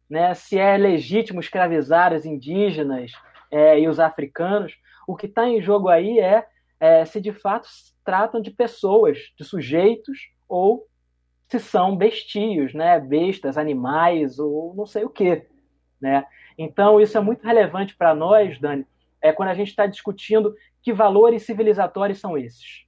[0.09, 3.13] né, se é legítimo escravizar os indígenas
[3.51, 4.77] é, e os africanos.
[5.07, 6.47] O que está em jogo aí é,
[6.79, 10.87] é se de fato se tratam de pessoas, de sujeitos, ou
[11.49, 15.47] se são bestios, né, bestas, animais, ou não sei o quê.
[16.01, 16.25] Né?
[16.59, 18.87] Então, isso é muito relevante para nós, Dani,
[19.21, 22.87] é quando a gente está discutindo que valores civilizatórios são esses.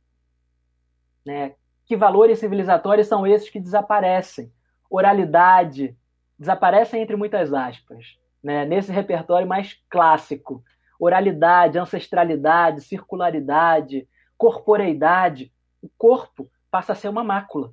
[1.25, 1.55] Né?
[1.85, 4.53] Que valores civilizatórios são esses que desaparecem?
[4.91, 5.97] Oralidade,
[6.39, 8.65] desaparecem entre muitas aspas, né?
[8.65, 10.63] nesse repertório mais clássico.
[11.01, 15.53] Oralidade, ancestralidade, circularidade, corporeidade.
[15.81, 17.73] O corpo passa a ser uma mácula.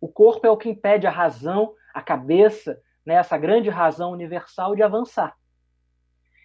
[0.00, 4.76] O corpo é o que impede a razão, a cabeça, né, essa grande razão universal
[4.76, 5.36] de avançar.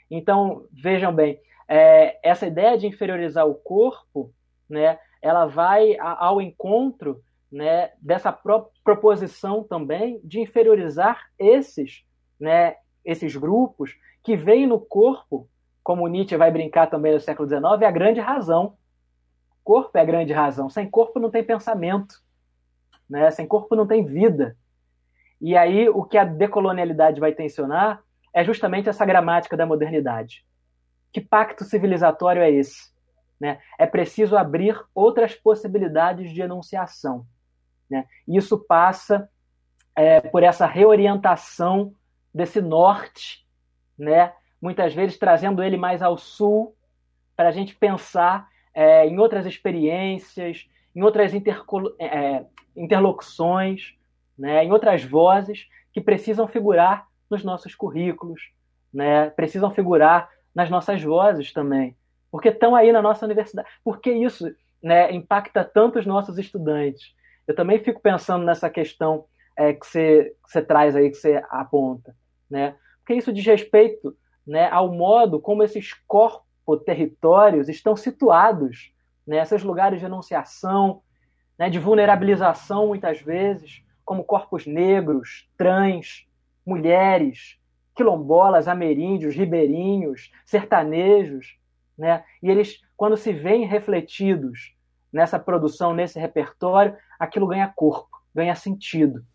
[0.09, 4.33] Então, vejam bem, é, essa ideia de inferiorizar o corpo,
[4.69, 8.35] né, ela vai ao encontro né, dessa
[8.83, 12.03] proposição também de inferiorizar esses,
[12.39, 15.47] né, esses grupos que veem no corpo,
[15.83, 18.75] como Nietzsche vai brincar também no século XIX, a grande razão.
[19.63, 20.67] Corpo é a grande razão.
[20.67, 22.15] Sem corpo não tem pensamento,
[23.07, 23.29] né?
[23.29, 24.57] Sem corpo não tem vida.
[25.39, 28.01] E aí o que a decolonialidade vai tensionar
[28.33, 30.43] é justamente essa gramática da modernidade.
[31.11, 32.91] Que pacto civilizatório é esse?
[33.39, 33.59] Né?
[33.77, 37.27] É preciso abrir outras possibilidades de enunciação.
[37.93, 38.07] Né?
[38.27, 39.29] Isso passa
[39.95, 41.93] é, por essa reorientação
[42.33, 43.45] desse norte,
[43.95, 44.33] né?
[44.59, 46.75] muitas vezes trazendo ele mais ao sul,
[47.35, 51.39] para a gente pensar é, em outras experiências, em outras é,
[51.99, 53.93] é, interlocuções,
[54.35, 54.65] né?
[54.65, 58.51] em outras vozes que precisam figurar nos nossos currículos,
[58.91, 59.29] né?
[59.29, 61.95] precisam figurar nas nossas vozes também,
[62.31, 63.67] porque estão aí na nossa universidade.
[63.83, 64.51] Por que isso
[64.81, 67.13] né, impacta tanto os nossos estudantes?
[67.47, 69.25] Eu também fico pensando nessa questão
[69.57, 72.15] é, que, você, que você traz aí, que você aponta,
[72.49, 72.75] né?
[72.99, 78.93] Porque isso diz respeito né, ao modo como esses corpos territórios estão situados,
[79.25, 81.01] né, esses lugares de enunciação,
[81.57, 86.27] né, de vulnerabilização, muitas vezes, como corpos negros, trans,
[86.65, 87.57] mulheres,
[87.95, 91.57] quilombolas, ameríndios, ribeirinhos, sertanejos,
[91.97, 92.23] né?
[92.41, 94.75] E eles, quando se veem refletidos
[95.11, 99.25] nessa produção, nesse repertório, aquilo ganha corpo, ganha sentido.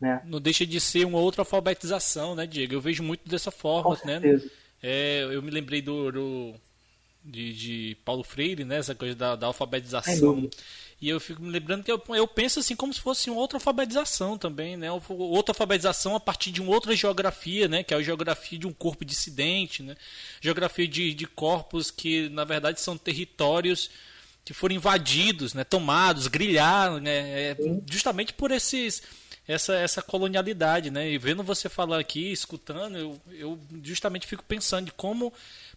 [0.00, 0.20] Né?
[0.24, 2.74] Não deixa de ser uma outra alfabetização, né, Diego?
[2.74, 4.20] Eu vejo muito dessa forma, Com né?
[4.82, 6.54] É, eu me lembrei do, do
[7.24, 8.76] de, de, Paulo Freire, né?
[8.76, 10.50] Essa coisa da, da alfabetização.
[11.00, 13.56] E eu fico me lembrando que eu, eu penso assim como se fosse uma outra
[13.56, 14.88] alfabetização também, né?
[14.92, 17.82] Outra alfabetização a partir de uma outra geografia, né?
[17.82, 19.96] Que é a geografia de um corpo dissidente, né?
[20.40, 23.90] Geografia de, de corpos que, na verdade, são territórios
[24.44, 25.64] que foram invadidos, né?
[25.64, 27.50] Tomados, grilhados, né?
[27.50, 27.56] É,
[27.90, 29.02] justamente por esses
[29.46, 31.10] essa, essa colonialidade, né?
[31.10, 35.32] E vendo você falar aqui, escutando, eu, eu justamente fico pensando de como,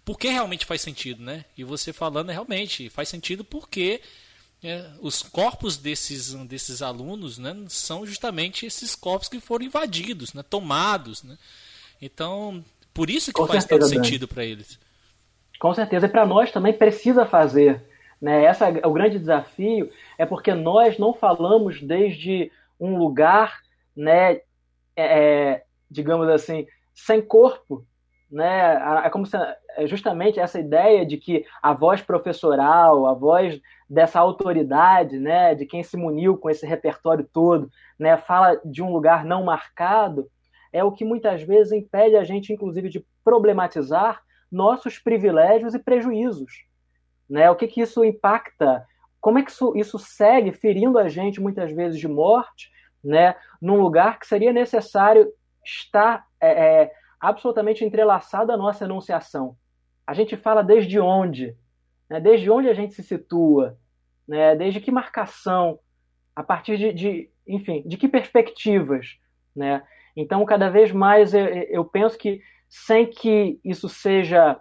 [0.05, 1.45] por que realmente faz sentido, né?
[1.57, 4.01] E você falando realmente faz sentido porque
[4.63, 10.43] é, os corpos desses, desses alunos, né, são justamente esses corpos que foram invadidos, né,
[10.43, 11.37] tomados, né?
[12.01, 14.79] Então, por isso que Com faz certeza, todo sentido para eles.
[15.59, 17.83] Com certeza, e para nós também precisa fazer.
[18.21, 18.45] Né?
[18.45, 23.59] Essa, o grande desafio é porque nós não falamos desde um lugar,
[23.95, 24.41] né,
[24.95, 25.05] é,
[25.55, 27.85] é, digamos assim, sem corpo,
[28.29, 28.75] né?
[29.05, 29.37] É como se,
[29.77, 35.65] é justamente essa ideia de que a voz professoral, a voz dessa autoridade, né, de
[35.65, 40.29] quem se muniu com esse repertório todo, né, fala de um lugar não marcado,
[40.73, 46.66] é o que muitas vezes impede a gente, inclusive, de problematizar nossos privilégios e prejuízos,
[47.29, 47.49] né?
[47.49, 48.85] O que que isso impacta
[49.19, 52.71] como é que isso, isso segue ferindo a gente muitas vezes de morte,
[53.03, 55.31] né, num lugar que seria necessário
[55.65, 59.55] estar é, é, absolutamente entrelaçado à nossa enunciação.
[60.05, 61.55] A gente fala desde onde,
[62.09, 63.77] né, desde onde a gente se situa,
[64.27, 65.79] né, desde que marcação,
[66.35, 69.17] a partir de, de, enfim, de que perspectivas,
[69.53, 69.83] né?
[70.15, 74.57] Então, cada vez mais eu, eu penso que sem que isso seja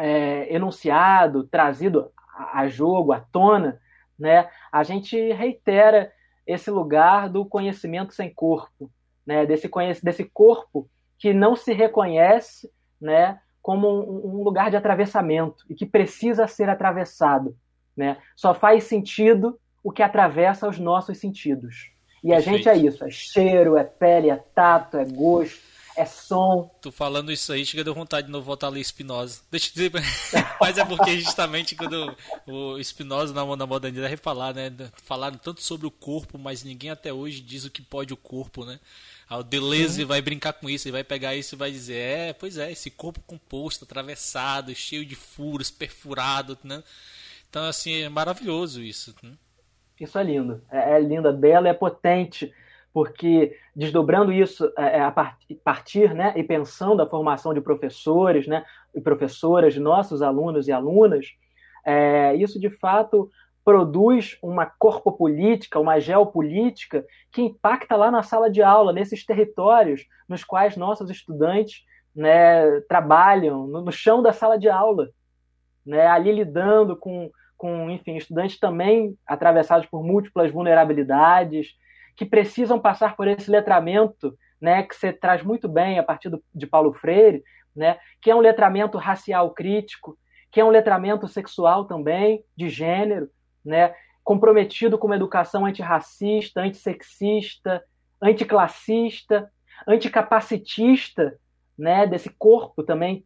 [0.00, 2.10] é, enunciado, trazido
[2.52, 3.78] a, jogo, à tona,
[4.18, 6.10] né, a gente reitera
[6.46, 8.90] esse lugar do conhecimento sem corpo,
[9.26, 9.70] né, desse,
[10.02, 15.86] desse corpo que não se reconhece né, como um, um lugar de atravessamento e que
[15.86, 17.56] precisa ser atravessado.
[17.96, 18.16] Né?
[18.34, 21.92] Só faz sentido o que atravessa os nossos sentidos.
[22.22, 22.48] E Perfeito.
[22.48, 25.60] a gente é isso: é cheiro, é pele, é tato, é gosto,
[26.00, 26.70] é som.
[26.80, 29.42] Tu falando isso aí, chega deu vontade de novo voltar a ler Spinoza.
[29.50, 29.92] Deixa eu dizer,
[30.60, 34.70] mas é porque justamente quando o Spinoza na, na modernidade deve falar, né?
[35.02, 38.64] Falaram tanto sobre o corpo, mas ninguém até hoje diz o que pode o corpo,
[38.64, 38.80] né?
[39.30, 42.58] O Deleuze vai brincar com isso, e vai pegar isso e vai dizer, é, pois
[42.58, 46.82] é, esse corpo composto, atravessado, cheio de furos, perfurado, né?
[47.48, 49.14] Então, assim, é maravilhoso isso.
[49.22, 49.32] Né?
[50.00, 50.60] Isso é lindo.
[50.70, 52.52] É, é lindo, é belo, é potente
[52.92, 55.12] porque desdobrando isso é, é a
[55.64, 61.26] partir né, e pensando a formação de professores né, e professoras, nossos alunos e alunas,
[61.84, 63.30] é, isso de fato
[63.64, 70.42] produz uma corpopolítica, uma geopolítica que impacta lá na sala de aula, nesses territórios nos
[70.42, 75.10] quais nossos estudantes né, trabalham, no, no, chão da sala de aula,
[75.86, 81.74] né, ali lidando com, com, enfim, estudantes também atravessados por múltiplas vulnerabilidades,
[82.20, 86.44] que precisam passar por esse letramento, né, que você traz muito bem a partir do,
[86.54, 87.42] de Paulo Freire,
[87.74, 90.18] né, que é um letramento racial crítico,
[90.52, 93.30] que é um letramento sexual também, de gênero,
[93.64, 97.82] né, comprometido com uma educação antirracista, antissexista,
[98.20, 99.50] anticlassista,
[99.88, 101.38] anticapacitista,
[101.78, 103.24] né, desse corpo também,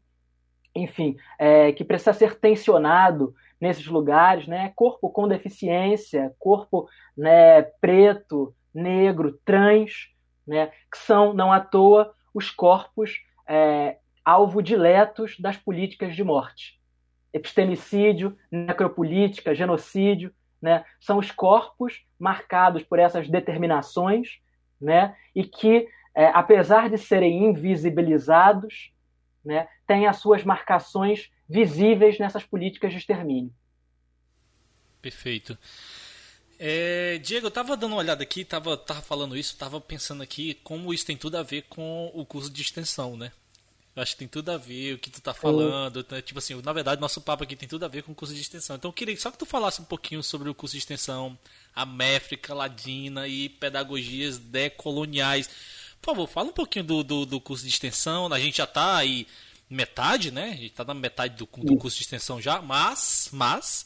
[0.73, 8.55] enfim, é, que precisa ser tensionado nesses lugares, né, corpo com deficiência, corpo né, preto,
[8.75, 10.11] negro, trans,
[10.47, 16.81] né, que são, não à toa, os corpos é, alvo diletos das políticas de morte.
[17.33, 24.41] Epistemicídio, necropolítica, genocídio, né, são os corpos marcados por essas determinações
[24.81, 28.93] né, e que, é, apesar de serem invisibilizados,
[29.45, 33.53] né, têm as suas marcações visíveis nessas políticas de extermínio.
[35.03, 35.59] Perfeito.
[36.67, 40.55] É, Diego, eu tava dando uma olhada aqui, tava, tava falando isso, tava pensando aqui
[40.65, 43.33] como isso tem tudo a ver com o curso de extensão, né?
[43.95, 46.07] Eu acho que tem tudo a ver o que tu tá falando.
[46.11, 46.23] Né?
[46.23, 48.41] Tipo assim, na verdade, nosso papo aqui tem tudo a ver com o curso de
[48.41, 48.77] extensão.
[48.77, 51.39] Então eu queria só que tu falasse um pouquinho sobre o curso de extensão,
[51.77, 51.87] a
[52.55, 55.51] Ladina e pedagogias decoloniais.
[56.01, 58.33] Por favor, fala um pouquinho do, do, do curso de extensão.
[58.33, 59.27] A gente já tá aí
[59.69, 60.53] metade, né?
[60.53, 63.85] A gente tá na metade do, do curso de extensão já, mas, mas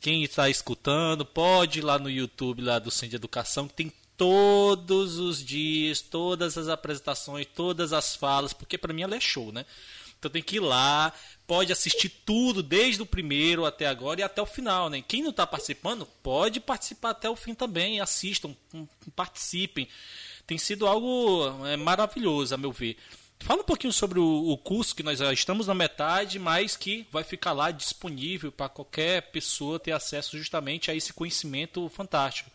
[0.00, 3.92] quem está escutando pode ir lá no YouTube lá do Centro de Educação que tem
[4.16, 9.52] todos os dias, todas as apresentações, todas as falas, porque para mim ela é show,
[9.52, 9.66] né?
[10.18, 11.12] Então tem que ir lá,
[11.46, 15.02] pode assistir tudo, desde o primeiro até agora e até o final, né?
[15.06, 18.56] Quem não está participando, pode participar até o fim também, assistam,
[19.14, 19.88] participem.
[20.46, 22.96] Tem sido algo é, maravilhoso, a meu ver.
[23.40, 27.06] Fala um pouquinho sobre o, o, curso que nós já estamos na metade, mas que
[27.12, 32.50] vai ficar lá disponível para qualquer pessoa ter acesso justamente a esse conhecimento fantástico.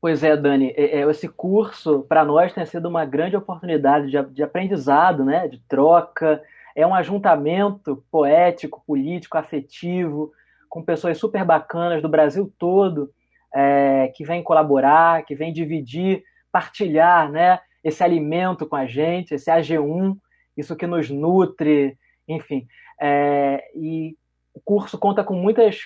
[0.00, 4.42] Pois é, Dani, é, é, esse curso para nós tem sido uma grande oportunidade de,
[4.42, 6.42] aprendizado, né, de troca.
[6.76, 10.30] É um ajuntamento poético, político, afetivo,
[10.68, 13.10] com pessoas super bacanas do Brasil todo
[13.54, 16.22] é, que vêm colaborar, que vêm dividir,
[16.52, 20.16] partilhar, né, esse alimento com a gente, esse AG1,
[20.56, 22.66] isso que nos nutre, enfim.
[23.00, 24.16] É, e
[24.52, 25.82] o curso conta com muitas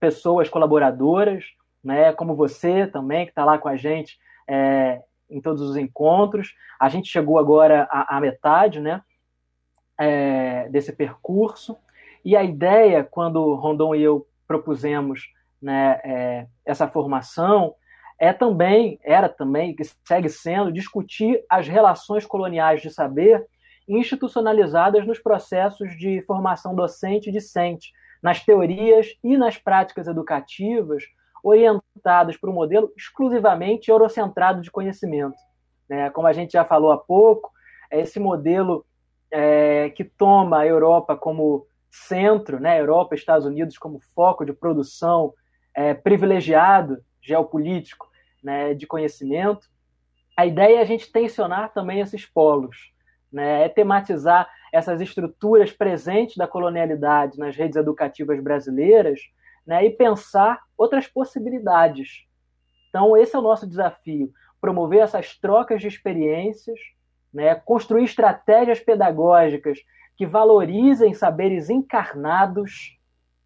[0.00, 1.44] pessoas colaboradoras
[1.84, 4.18] né, como você também, que está lá com a gente
[4.48, 6.54] é, em todos os encontros.
[6.80, 9.02] A gente chegou agora à, à metade né,
[9.98, 11.76] é, desse percurso.
[12.24, 15.28] E a ideia, quando Rondon e eu propusemos
[15.60, 17.74] né, é, essa formação,
[18.18, 23.44] é também, era também, que segue sendo, discutir as relações coloniais de saber
[23.88, 27.92] institucionalizadas nos processos de formação docente e discente,
[28.22, 31.04] nas teorias e nas práticas educativas
[31.42, 35.36] orientadas para um modelo exclusivamente eurocentrado de conhecimento.
[35.88, 36.08] Né?
[36.10, 37.50] Como a gente já falou há pouco,
[37.90, 38.86] é esse modelo
[39.30, 42.80] é, que toma a Europa como centro, né?
[42.80, 45.32] Europa, Estados Unidos como foco de produção
[45.74, 48.08] é, privilegiado geopolítico
[48.42, 49.68] né, de conhecimento.
[50.36, 52.92] A ideia é a gente tensionar também esses polos,
[53.32, 53.64] né?
[53.64, 59.20] é tematizar essas estruturas presentes da colonialidade nas redes educativas brasileiras
[59.66, 62.26] né, e pensar outras possibilidades.
[62.90, 66.78] Então, esse é o nosso desafio: promover essas trocas de experiências,
[67.32, 69.78] né, construir estratégias pedagógicas
[70.16, 72.98] que valorizem saberes encarnados,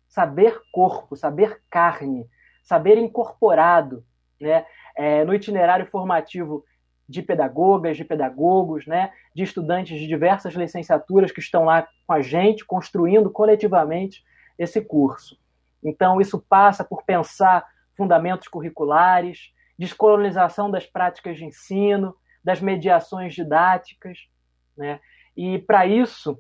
[0.07, 2.29] saber corpo, saber carne,
[2.69, 4.05] saber incorporado,
[4.39, 6.63] né, é, no itinerário formativo
[7.09, 12.21] de pedagogas, de pedagogos, né, de estudantes de diversas licenciaturas que estão lá com a
[12.21, 14.23] gente, construindo coletivamente
[14.59, 15.39] esse curso.
[15.83, 17.67] Então, isso passa por pensar
[17.97, 22.15] fundamentos curriculares, descolonização das práticas de ensino,
[22.45, 24.29] das mediações didáticas.
[24.77, 25.01] Né?
[25.35, 26.39] E, para isso,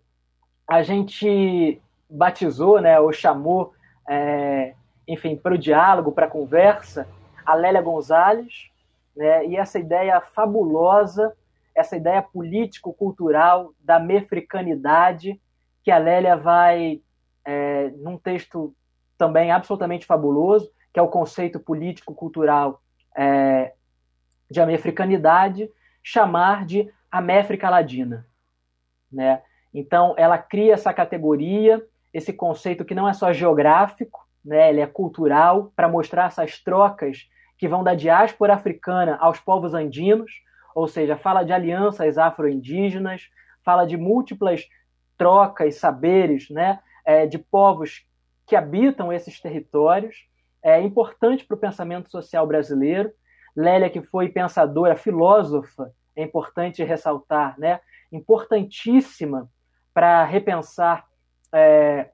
[0.68, 3.72] a gente batizou, né, ou chamou,
[4.07, 4.74] é,
[5.09, 7.09] enfim, para o diálogo, para a conversa,
[7.44, 8.70] a Lélia Gonzalez,
[9.16, 11.34] né, e essa ideia fabulosa,
[11.74, 15.40] essa ideia político-cultural da mefricanidade,
[15.82, 17.00] que a Lélia vai,
[17.44, 18.74] é, num texto
[19.16, 22.82] também absolutamente fabuloso, que é o conceito político-cultural
[23.16, 23.72] é,
[24.50, 25.70] de americanidade,
[26.02, 28.26] chamar de Améfrica Ladina.
[29.11, 29.42] Né?
[29.72, 31.82] Então, ela cria essa categoria,
[32.12, 34.70] esse conceito que não é só geográfico, né?
[34.70, 37.28] ele é cultural, para mostrar essas trocas
[37.59, 40.32] que vão da diáspora africana aos povos andinos,
[40.74, 43.28] ou seja, fala de alianças afro-indígenas,
[43.64, 44.66] fala de múltiplas
[45.16, 46.78] trocas, saberes né?
[47.05, 48.07] É, de povos
[48.46, 50.16] que habitam esses territórios.
[50.62, 53.12] É importante para o pensamento social brasileiro.
[53.57, 57.80] Lélia, que foi pensadora, filósofa, é importante ressaltar, né?
[58.12, 59.51] importantíssima
[59.92, 61.07] para repensar
[61.53, 62.11] é,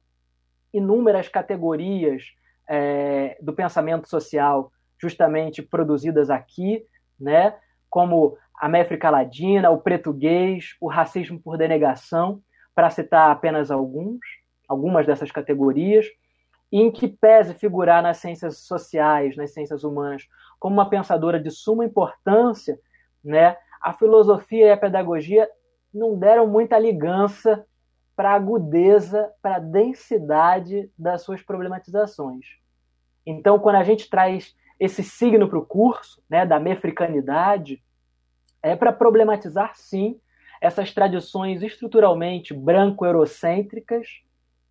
[0.75, 2.25] inúmeras categorias
[2.69, 4.71] é, do pensamento social
[5.01, 6.85] justamente produzidas aqui,
[7.19, 7.55] né?
[7.89, 12.43] como a Méfrica Ladina, o português, o racismo por denegação,
[12.75, 14.19] para citar apenas alguns,
[14.69, 16.07] algumas dessas categorias
[16.73, 20.27] e em que pese figurar nas ciências sociais, nas ciências humanas,
[20.59, 22.77] como uma pensadora de suma importância,
[23.23, 25.49] né, a filosofia e a pedagogia
[25.93, 27.65] não deram muita ligança
[28.17, 32.47] para a agudeza, para a densidade das suas problematizações.
[33.27, 37.83] Então, quando a gente traz esse signo para o curso, né, da mefricanidade,
[38.63, 40.21] é para problematizar, sim,
[40.61, 44.07] essas tradições estruturalmente branco-eurocêntricas,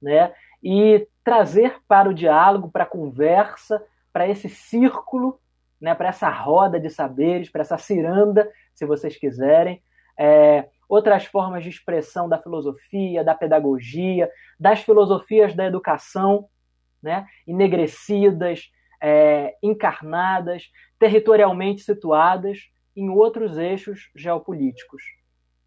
[0.02, 5.40] né, e trazer para o diálogo, para a conversa, para esse círculo,
[5.80, 9.82] né, para essa roda de saberes, para essa ciranda, se vocês quiserem,
[10.18, 14.30] é, outras formas de expressão da filosofia, da pedagogia,
[14.60, 16.48] das filosofias da educação,
[17.02, 17.26] né?
[17.48, 18.72] enegrecidas,
[19.02, 20.70] é, encarnadas,
[21.00, 25.02] territorialmente situadas em outros eixos geopolíticos.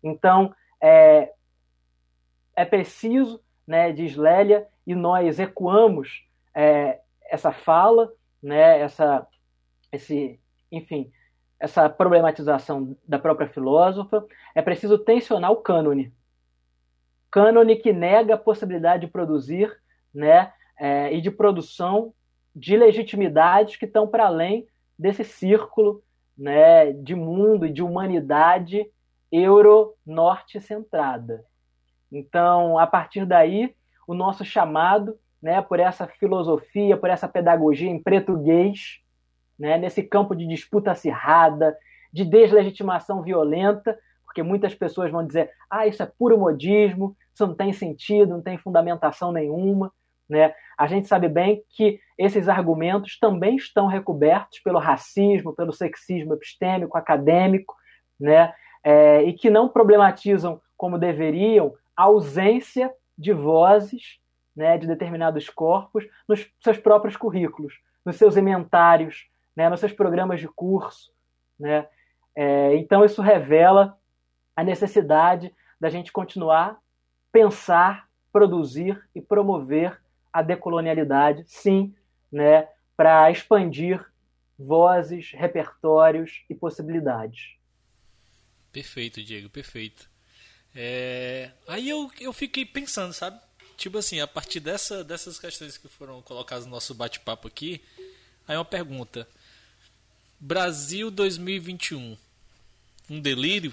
[0.00, 1.32] Então, é,
[2.54, 6.24] é preciso, né, diz Lélia, e nós ecoamos
[6.54, 9.26] é, essa fala, né, essa,
[9.90, 11.10] esse, enfim,
[11.58, 16.12] essa problematização da própria filósofa, é preciso tensionar o cânone.
[17.30, 19.74] Cânone que nega a possibilidade de produzir
[20.14, 22.12] né, é, e de produção
[22.54, 24.66] de legitimidades que estão para além
[24.98, 26.02] desse círculo
[26.36, 28.86] né, de mundo e de humanidade
[29.30, 31.44] euro-norte centrada.
[32.10, 33.74] Então, a partir daí,
[34.06, 39.00] o nosso chamado né, por essa filosofia, por essa pedagogia em português,
[39.58, 41.76] né, nesse campo de disputa acirrada,
[42.12, 47.54] de deslegitimação violenta, porque muitas pessoas vão dizer: ah, isso é puro modismo, isso não
[47.54, 49.92] tem sentido, não tem fundamentação nenhuma.
[50.28, 50.54] Né?
[50.76, 56.98] A gente sabe bem que esses argumentos também estão recobertos pelo racismo, pelo sexismo epistêmico,
[56.98, 57.74] acadêmico,
[58.18, 58.52] né?
[58.82, 64.20] É, e que não problematizam como deveriam a ausência de vozes
[64.54, 69.26] né, de determinados corpos nos seus próprios currículos, nos seus ementários,
[69.56, 71.10] né, nos seus programas de curso.
[71.58, 71.88] Né?
[72.34, 73.98] É, então, isso revela
[74.54, 76.78] a necessidade da gente continuar,
[77.32, 80.00] pensar, produzir e promover
[80.32, 81.94] a decolonialidade, sim,
[82.30, 84.04] né, para expandir
[84.58, 87.56] vozes, repertórios e possibilidades.
[88.72, 90.10] Perfeito, Diego, perfeito.
[90.74, 91.50] É...
[91.66, 93.40] Aí eu, eu fiquei pensando, sabe?
[93.76, 97.82] Tipo assim, a partir dessa, dessas questões que foram colocadas no nosso bate-papo aqui,
[98.46, 99.28] aí uma pergunta.
[100.38, 102.16] Brasil 2021.
[103.10, 103.72] Um delírio?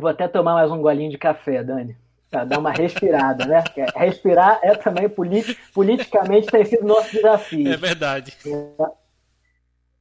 [0.00, 1.96] Vou até tomar mais um golinho de café, Dani.
[2.30, 3.64] Pra dar uma respirada, né?
[3.96, 7.72] Respirar é também politi politicamente tem sido nosso desafio.
[7.72, 8.36] É verdade.
[8.46, 8.90] É.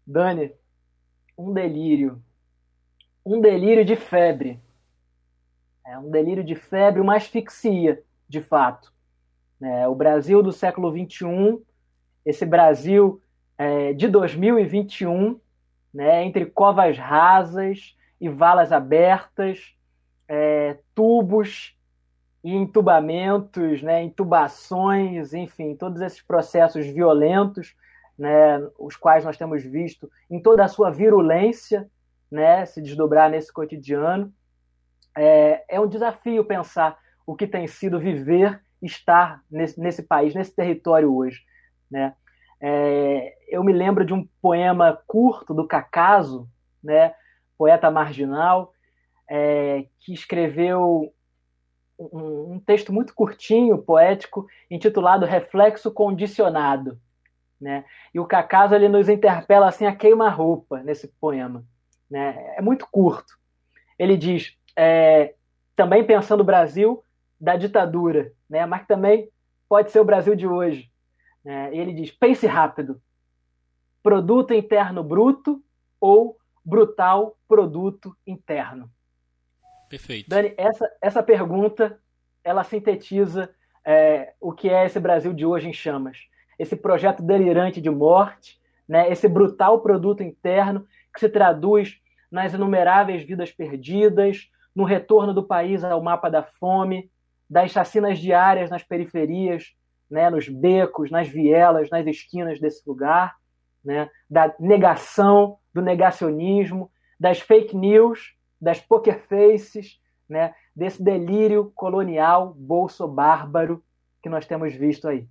[0.05, 0.51] Dani,
[1.37, 2.21] um delírio.
[3.25, 4.59] Um delírio de febre.
[5.85, 8.93] É um delírio de febre, uma asfixia, de fato.
[9.61, 11.65] É, o Brasil do século XXI
[12.27, 13.21] esse Brasil
[13.57, 15.39] é, de 2021,
[15.93, 19.73] né, entre covas rasas e valas abertas,
[20.27, 21.73] é, tubos
[22.43, 27.73] e entubamentos, né, intubações, enfim, todos esses processos violentos,
[28.19, 31.89] né, os quais nós temos visto em toda a sua virulência
[32.29, 34.33] né, se desdobrar nesse cotidiano.
[35.15, 40.53] É, é um desafio pensar o que tem sido viver, estar nesse, nesse país, nesse
[40.53, 41.47] território hoje.
[41.89, 42.13] Né?
[42.59, 46.49] É, eu me lembro de um poema curto do Cacaso,
[46.83, 47.13] né,
[47.57, 48.73] poeta marginal,
[49.29, 51.13] é, que escreveu
[51.99, 56.99] um, um, texto muito curtinho, poético, intitulado Reflexo Condicionado.
[57.59, 57.83] Né?
[58.13, 61.63] E o Cacaso ele nos interpela assim a queima-roupa nesse poema.
[62.09, 62.53] Né?
[62.55, 63.33] É muito curto.
[63.97, 65.33] Ele diz, é,
[65.75, 67.03] também pensando o Brasil
[67.39, 68.65] da ditadura, né?
[68.65, 69.29] mas também
[69.67, 70.89] pode ser o Brasil de hoje.
[71.47, 73.01] É, ele diz: pense rápido.
[74.03, 75.63] Produto interno bruto
[75.99, 78.91] ou brutal produto interno?
[79.89, 80.29] Perfeito.
[80.29, 81.97] Dani, essa, essa pergunta
[82.43, 83.49] ela sintetiza
[83.85, 86.17] é, o que é esse Brasil de hoje em chamas.
[86.59, 91.97] Esse projeto delirante de morte, né, esse brutal produto interno que se traduz
[92.29, 97.09] nas inumeráveis vidas perdidas, no retorno do país ao mapa da fome,
[97.49, 99.73] das chacinas diárias nas periferias,
[100.09, 103.35] né, nos becos, nas vielas, nas esquinas desse lugar,
[103.83, 112.53] né, da negação, do negacionismo, das fake news, das poker faces, né, desse delírio colonial
[112.53, 113.83] bolso-bárbaro
[114.21, 115.27] que nós temos visto aí.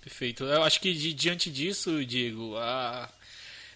[0.00, 0.44] Perfeito.
[0.44, 3.08] Eu acho que diante disso, Diego, a...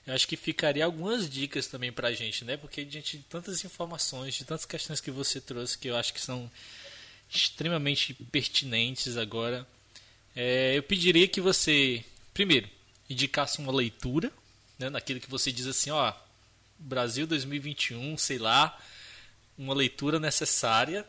[0.06, 2.56] eu acho que ficaria algumas dicas também para a gente, né?
[2.56, 6.20] Porque diante de tantas informações, de tantas questões que você trouxe, que eu acho que
[6.20, 6.50] são
[7.28, 9.66] extremamente pertinentes agora.
[10.34, 12.68] É, eu pediria que você, primeiro,
[13.08, 14.32] indicasse uma leitura,
[14.78, 16.12] né, naquilo que você diz assim, ó,
[16.78, 18.78] Brasil 2021, sei lá,
[19.56, 21.06] uma leitura necessária.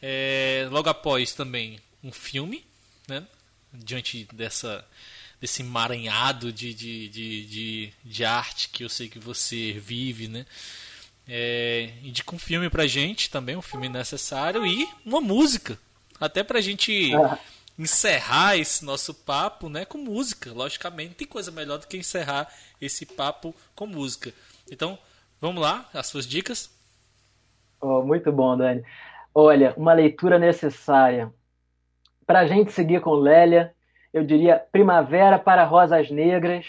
[0.00, 2.64] É, logo após também um filme,
[3.06, 3.26] né,
[3.72, 4.84] diante dessa
[5.42, 10.46] desse emaranhado de, de, de, de, de arte que eu sei que você vive, né?
[11.28, 15.78] É, indica um filme pra gente também, um filme necessário e uma música.
[16.20, 17.12] Até pra gente
[17.78, 20.52] encerrar esse nosso papo, né, com música.
[20.52, 22.48] Logicamente, não tem coisa melhor do que encerrar
[22.80, 24.32] esse papo com música.
[24.70, 24.98] Então,
[25.40, 26.70] vamos lá, as suas dicas.
[27.80, 28.84] Oh, muito bom, Dani.
[29.34, 31.32] Olha, uma leitura necessária.
[32.26, 33.74] Para a gente seguir com Lélia,
[34.12, 36.66] eu diria Primavera para Rosas Negras,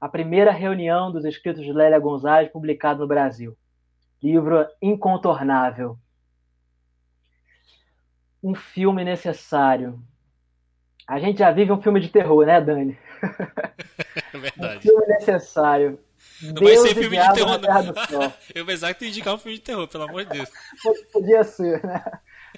[0.00, 3.56] a primeira reunião dos escritos de Lélia Gonzalez publicado no Brasil.
[4.22, 5.98] Livro incontornável.
[8.42, 10.02] Um filme necessário.
[11.06, 12.98] A gente já vive um filme de terror, né, Dani?
[14.32, 14.76] É verdade.
[14.76, 15.98] Um filme necessário.
[16.42, 17.58] Não Deus vai ser filme de terror.
[18.12, 18.32] Não.
[18.54, 20.50] Eu pensava que tu indicar um filme de terror, pelo amor de Deus.
[21.12, 22.04] Podia ser, né?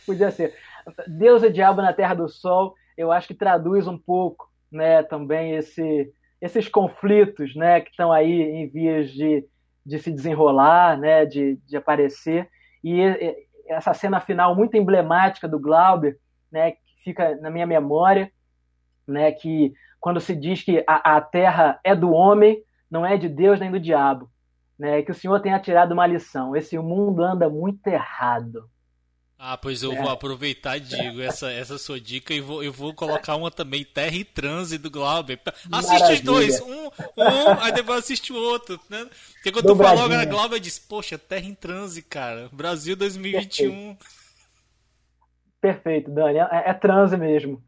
[0.05, 0.55] Podia ser.
[1.07, 5.55] Deus e Diabo na Terra do Sol, eu acho que traduz um pouco, né, também
[5.55, 9.45] esse, esses conflitos, né, que estão aí em vias de,
[9.91, 12.49] de se desenrolar, né, de, de aparecer.
[12.83, 13.01] E
[13.67, 16.17] essa cena final muito emblemática do Glauber,
[16.51, 18.31] né, que fica na minha memória,
[19.05, 23.29] né, que quando se diz que a, a terra é do homem, não é de
[23.29, 24.31] Deus nem do diabo,
[24.79, 26.55] né, que o Senhor tenha tirado uma lição.
[26.55, 28.71] Esse mundo anda muito errado.
[29.43, 29.97] Ah, pois eu é.
[29.97, 33.83] vou aproveitar e digo essa, essa sua dica e vou, eu vou colocar uma também,
[33.83, 35.41] Terra e Transe do Glauber.
[35.73, 39.07] Assiste os dois, um, um, aí depois assiste o outro, né?
[39.33, 39.97] Porque quando Dobradinha.
[39.97, 42.51] tu falou agora Glauber, disse, poxa, Terra em Transe, cara.
[42.53, 43.71] Brasil 2021.
[43.71, 43.97] Perfeito,
[45.59, 46.39] Perfeito Dani.
[46.39, 47.63] É, é transe mesmo.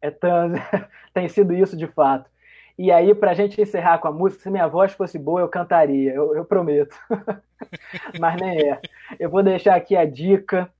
[0.00, 0.62] É transe.
[1.12, 2.30] Tem sido isso de fato.
[2.78, 6.12] E aí, pra gente encerrar com a música, se minha voz fosse boa, eu cantaria,
[6.12, 6.94] eu, eu prometo.
[8.20, 8.80] Mas nem é.
[9.18, 10.70] Eu vou deixar aqui a dica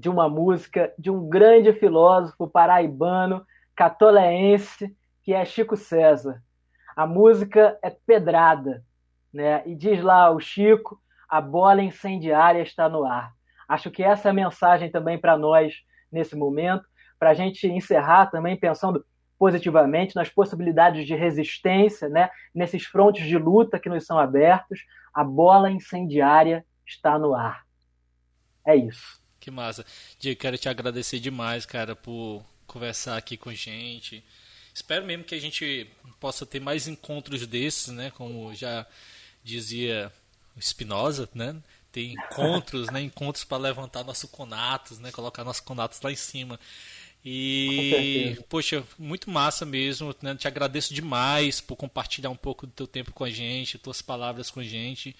[0.00, 3.46] de uma música de um grande filósofo paraibano,
[3.76, 6.42] catoleense, que é Chico César.
[6.96, 8.82] A música é pedrada,
[9.32, 9.62] né?
[9.66, 10.98] E diz lá o Chico,
[11.28, 13.32] a bola incendiária está no ar.
[13.68, 15.74] Acho que essa é a mensagem também para nós
[16.10, 16.84] nesse momento,
[17.18, 19.04] para a gente encerrar também pensando
[19.38, 22.30] positivamente nas possibilidades de resistência, né?
[22.54, 24.80] Nesses frontes de luta que nos são abertos,
[25.12, 27.64] a bola incendiária está no ar.
[28.66, 29.19] É isso.
[29.40, 29.84] Que massa.
[30.18, 34.22] Diego, quero te agradecer demais, cara, por conversar aqui com a gente.
[34.72, 35.88] Espero mesmo que a gente
[36.20, 38.10] possa ter mais encontros desses, né?
[38.12, 38.86] Como já
[39.42, 40.12] dizia
[40.56, 41.56] o Spinoza, né?
[41.90, 43.00] Ter encontros, né?
[43.00, 45.10] Encontros para levantar nosso conatos, né?
[45.10, 46.60] Colocar nosso conatos lá em cima.
[47.24, 50.34] E, poxa, muito massa mesmo, né?
[50.34, 54.50] Te agradeço demais por compartilhar um pouco do teu tempo com a gente, tuas palavras
[54.50, 55.14] com a gente.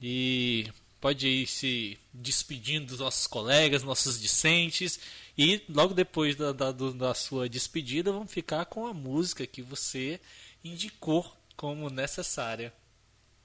[0.00, 0.66] E
[1.00, 5.00] pode ir se despedindo dos nossos colegas, nossos discentes.
[5.36, 10.20] E logo depois da, da, da, sua despedida, vamos ficar com a música que você
[10.64, 11.24] indicou
[11.56, 12.72] como necessária.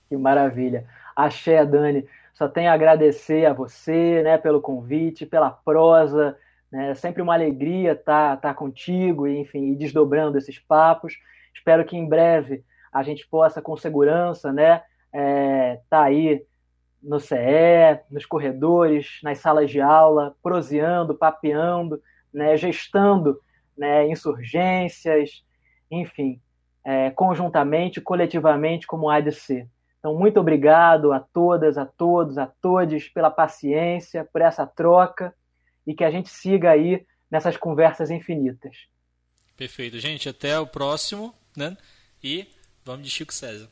[0.09, 0.87] Que maravilha.
[1.15, 2.07] Axé, Dani.
[2.33, 6.35] Só tenho a agradecer a você né, pelo convite, pela prosa.
[6.71, 6.91] Né?
[6.91, 11.13] É sempre uma alegria estar, estar contigo e, enfim, desdobrando esses papos.
[11.53, 16.45] Espero que em breve a gente possa, com segurança, né, é, tá aí
[17.03, 22.01] no CE, nos corredores, nas salas de aula, proseando, papeando,
[22.33, 23.39] né, gestando
[23.77, 25.43] né, insurgências,
[25.91, 26.41] enfim,
[26.83, 29.67] é, conjuntamente, coletivamente, como há de ser.
[29.99, 35.33] Então, muito obrigado a todas, a todos, a todos pela paciência, por essa troca
[35.85, 38.87] e que a gente siga aí nessas conversas infinitas.
[39.55, 40.27] Perfeito, gente.
[40.27, 41.77] Até o próximo, né?
[42.23, 42.47] E
[42.83, 43.69] vamos de Chico César.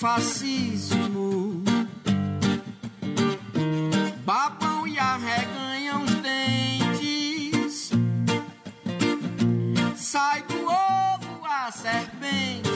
[0.00, 1.62] Fascismo
[4.24, 7.90] babam e arreganham os dentes.
[9.94, 12.69] Sai do ovo a serpente,